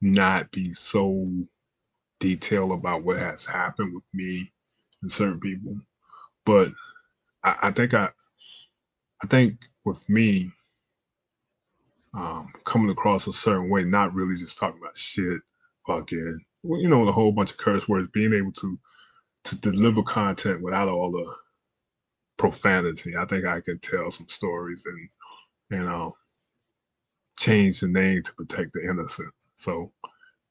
not 0.02 0.50
be 0.52 0.72
so 0.72 1.30
detailed 2.20 2.72
about 2.72 3.04
what 3.04 3.18
has 3.18 3.46
happened 3.46 3.94
with 3.94 4.04
me 4.14 4.52
and 5.02 5.12
certain 5.12 5.40
people. 5.40 5.76
But 6.46 6.72
I, 7.44 7.56
I 7.64 7.70
think 7.72 7.94
I 7.94 8.10
I 9.22 9.26
think 9.28 9.60
with 9.84 10.08
me 10.08 10.52
um, 12.14 12.52
coming 12.64 12.90
across 12.90 13.26
a 13.26 13.32
certain 13.32 13.70
way, 13.70 13.84
not 13.84 14.14
really 14.14 14.36
just 14.36 14.58
talking 14.58 14.80
about 14.80 14.96
shit, 14.96 15.40
fucking, 15.86 16.40
you 16.64 16.88
know, 16.88 17.00
with 17.00 17.08
a 17.08 17.12
whole 17.12 17.32
bunch 17.32 17.52
of 17.52 17.58
curse 17.58 17.88
words, 17.88 18.08
being 18.12 18.32
able 18.32 18.52
to 18.52 18.78
to 19.44 19.56
deliver 19.60 20.02
content 20.02 20.62
without 20.62 20.88
all 20.88 21.10
the 21.10 21.24
profanity. 22.36 23.16
I 23.16 23.24
think 23.26 23.44
I 23.44 23.60
can 23.60 23.78
tell 23.78 24.10
some 24.10 24.28
stories 24.28 24.84
and 24.86 25.10
you 25.78 25.84
know 25.86 26.16
change 27.38 27.80
the 27.80 27.88
name 27.88 28.22
to 28.22 28.34
protect 28.34 28.72
the 28.72 28.82
innocent. 28.88 29.32
So, 29.56 29.92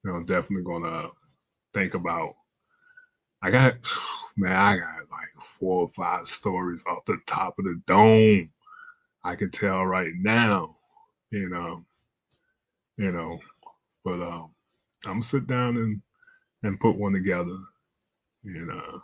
you 0.03 0.11
know, 0.11 0.23
definitely 0.23 0.63
gonna 0.63 1.09
think 1.73 1.93
about. 1.93 2.33
I 3.41 3.51
got 3.51 3.73
man, 4.37 4.53
I 4.55 4.75
got 4.77 5.11
like 5.11 5.41
four 5.41 5.81
or 5.81 5.89
five 5.89 6.25
stories 6.27 6.83
off 6.87 7.05
the 7.05 7.17
top 7.27 7.55
of 7.59 7.65
the 7.65 7.81
dome. 7.85 8.49
I 9.23 9.35
can 9.35 9.49
tell 9.49 9.85
right 9.85 10.11
now, 10.17 10.75
you 11.31 11.49
know, 11.49 11.83
you 12.97 13.11
know, 13.11 13.39
but 14.03 14.21
um, 14.21 14.54
I'm 15.05 15.13
gonna 15.13 15.23
sit 15.23 15.47
down 15.47 15.77
and 15.77 16.01
and 16.63 16.79
put 16.79 16.97
one 16.97 17.11
together, 17.13 17.57
and 18.43 18.71
uh, 18.71 18.99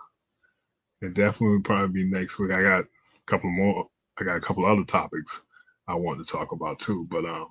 it 1.01 1.13
definitely 1.13 1.57
will 1.57 1.63
probably 1.63 2.03
be 2.03 2.09
next 2.09 2.39
week. 2.39 2.51
I 2.51 2.61
got 2.61 2.81
a 2.81 2.85
couple 3.25 3.49
more. 3.51 3.87
I 4.19 4.23
got 4.23 4.37
a 4.37 4.41
couple 4.41 4.65
other 4.65 4.83
topics 4.83 5.45
I 5.87 5.95
want 5.95 6.25
to 6.25 6.31
talk 6.31 6.51
about 6.51 6.79
too, 6.79 7.07
but 7.09 7.25
um, 7.25 7.47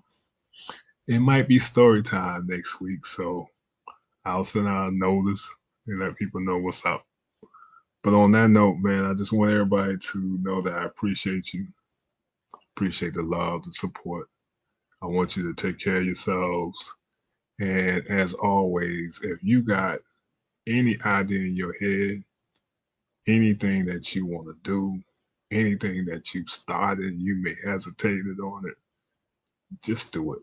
it 1.09 1.21
might 1.21 1.49
be 1.49 1.59
story 1.59 2.03
time 2.03 2.47
next 2.47 2.81
week. 2.81 3.05
So 3.05 3.47
I'll 4.25 4.45
send 4.45 4.69
out 4.69 4.93
a 4.93 4.97
notice 4.97 5.51
and 5.87 6.01
let 6.01 6.17
people 6.17 6.41
know 6.41 6.59
what's 6.59 6.85
up. 6.87 7.05
But 8.03 8.15
on 8.15 8.33
that 8.33 8.49
note, 8.51 8.77
man, 8.79 9.05
I 9.05 9.15
just 9.15 9.33
want 9.33 9.53
everybody 9.53 9.97
to 9.99 10.39
know 10.43 10.63
that 10.63 10.75
I 10.75 10.85
appreciate 10.85 11.53
you. 11.53 11.67
Appreciate 12.77 13.15
the 13.15 13.23
love, 13.23 13.63
the 13.63 13.73
support. 13.73 14.27
I 15.03 15.07
want 15.07 15.37
you 15.37 15.43
to 15.43 15.55
take 15.55 15.79
care 15.79 15.97
of 15.97 16.05
yourselves. 16.05 16.97
And 17.61 18.07
as 18.09 18.33
always, 18.33 19.21
if 19.23 19.39
you 19.43 19.63
got 19.63 19.99
any 20.67 20.97
idea 21.05 21.41
in 21.41 21.57
your 21.57 21.75
head, 21.79 22.23
anything 23.27 23.85
that 23.87 24.15
you 24.15 24.25
want 24.25 24.47
to 24.47 24.57
do, 24.63 24.99
anything 25.51 26.07
that 26.07 26.33
you've 26.33 26.49
started, 26.49 27.15
you 27.19 27.37
may 27.37 27.53
hesitated 27.67 28.41
on 28.41 28.67
it, 28.67 28.75
just 29.85 30.11
do 30.11 30.33
it. 30.33 30.41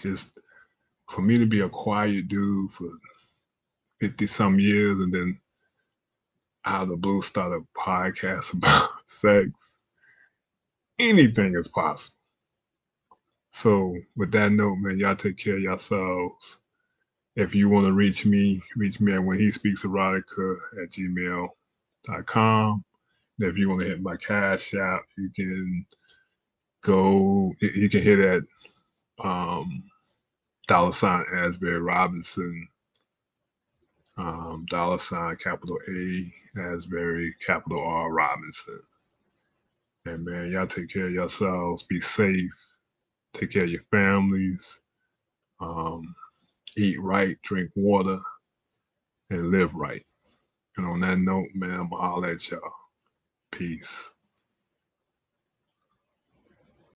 Just 0.00 0.38
for 1.08 1.22
me 1.22 1.38
to 1.38 1.46
be 1.46 1.60
a 1.60 1.68
quiet 1.68 2.28
dude 2.28 2.70
for 2.70 2.88
50 4.00 4.26
some 4.26 4.60
years 4.60 5.02
and 5.02 5.12
then 5.12 5.40
out 6.64 6.82
of 6.82 6.88
the 6.88 6.96
blue 6.96 7.20
start 7.20 7.52
a 7.52 7.78
podcast 7.78 8.52
about 8.54 8.88
sex, 9.06 9.50
anything 11.00 11.54
is 11.54 11.66
possible. 11.66 12.16
So 13.54 13.96
with 14.16 14.32
that 14.32 14.50
note, 14.50 14.78
man, 14.80 14.98
y'all 14.98 15.14
take 15.14 15.36
care 15.36 15.54
of 15.54 15.62
yourselves. 15.62 16.58
If 17.36 17.54
you 17.54 17.68
want 17.68 17.86
to 17.86 17.92
reach 17.92 18.26
me, 18.26 18.60
reach 18.76 19.00
me 19.00 19.14
at 19.14 19.22
when 19.22 19.38
he 19.38 19.52
speaks 19.52 19.84
erotica 19.84 20.56
at 20.82 20.90
gmail.com. 20.90 22.84
If 23.38 23.56
you 23.56 23.68
want 23.68 23.82
to 23.82 23.86
hit 23.86 24.02
my 24.02 24.16
cash 24.16 24.74
app, 24.74 25.02
you 25.16 25.30
can 25.36 25.86
go, 26.82 27.52
you 27.60 27.88
can 27.88 28.02
hit 28.02 28.18
at 28.18 28.42
um, 29.22 29.84
dollar 30.66 30.90
sign 30.90 31.24
Asbury 31.36 31.78
Robinson, 31.78 32.66
um, 34.18 34.66
dollar 34.68 34.98
sign 34.98 35.36
capital 35.36 35.78
A 35.88 36.32
Asbury 36.58 37.32
capital 37.46 37.86
R 37.86 38.10
Robinson. 38.10 38.80
And 40.06 40.24
man, 40.24 40.50
y'all 40.50 40.66
take 40.66 40.88
care 40.92 41.06
of 41.06 41.12
yourselves. 41.12 41.84
Be 41.84 42.00
safe. 42.00 42.50
Take 43.34 43.52
care 43.52 43.64
of 43.64 43.70
your 43.70 43.82
families. 43.92 44.82
Um, 45.60 46.14
eat 46.76 46.98
right, 47.00 47.36
drink 47.42 47.70
water, 47.76 48.18
and 49.30 49.50
live 49.50 49.74
right. 49.74 50.04
And 50.78 50.86
on 50.86 51.00
that 51.00 51.18
note, 51.18 51.48
man, 51.54 51.88
to 51.90 51.96
holler 51.96 52.30
at 52.30 52.50
y'all. 52.50 52.60
Peace. 53.52 54.13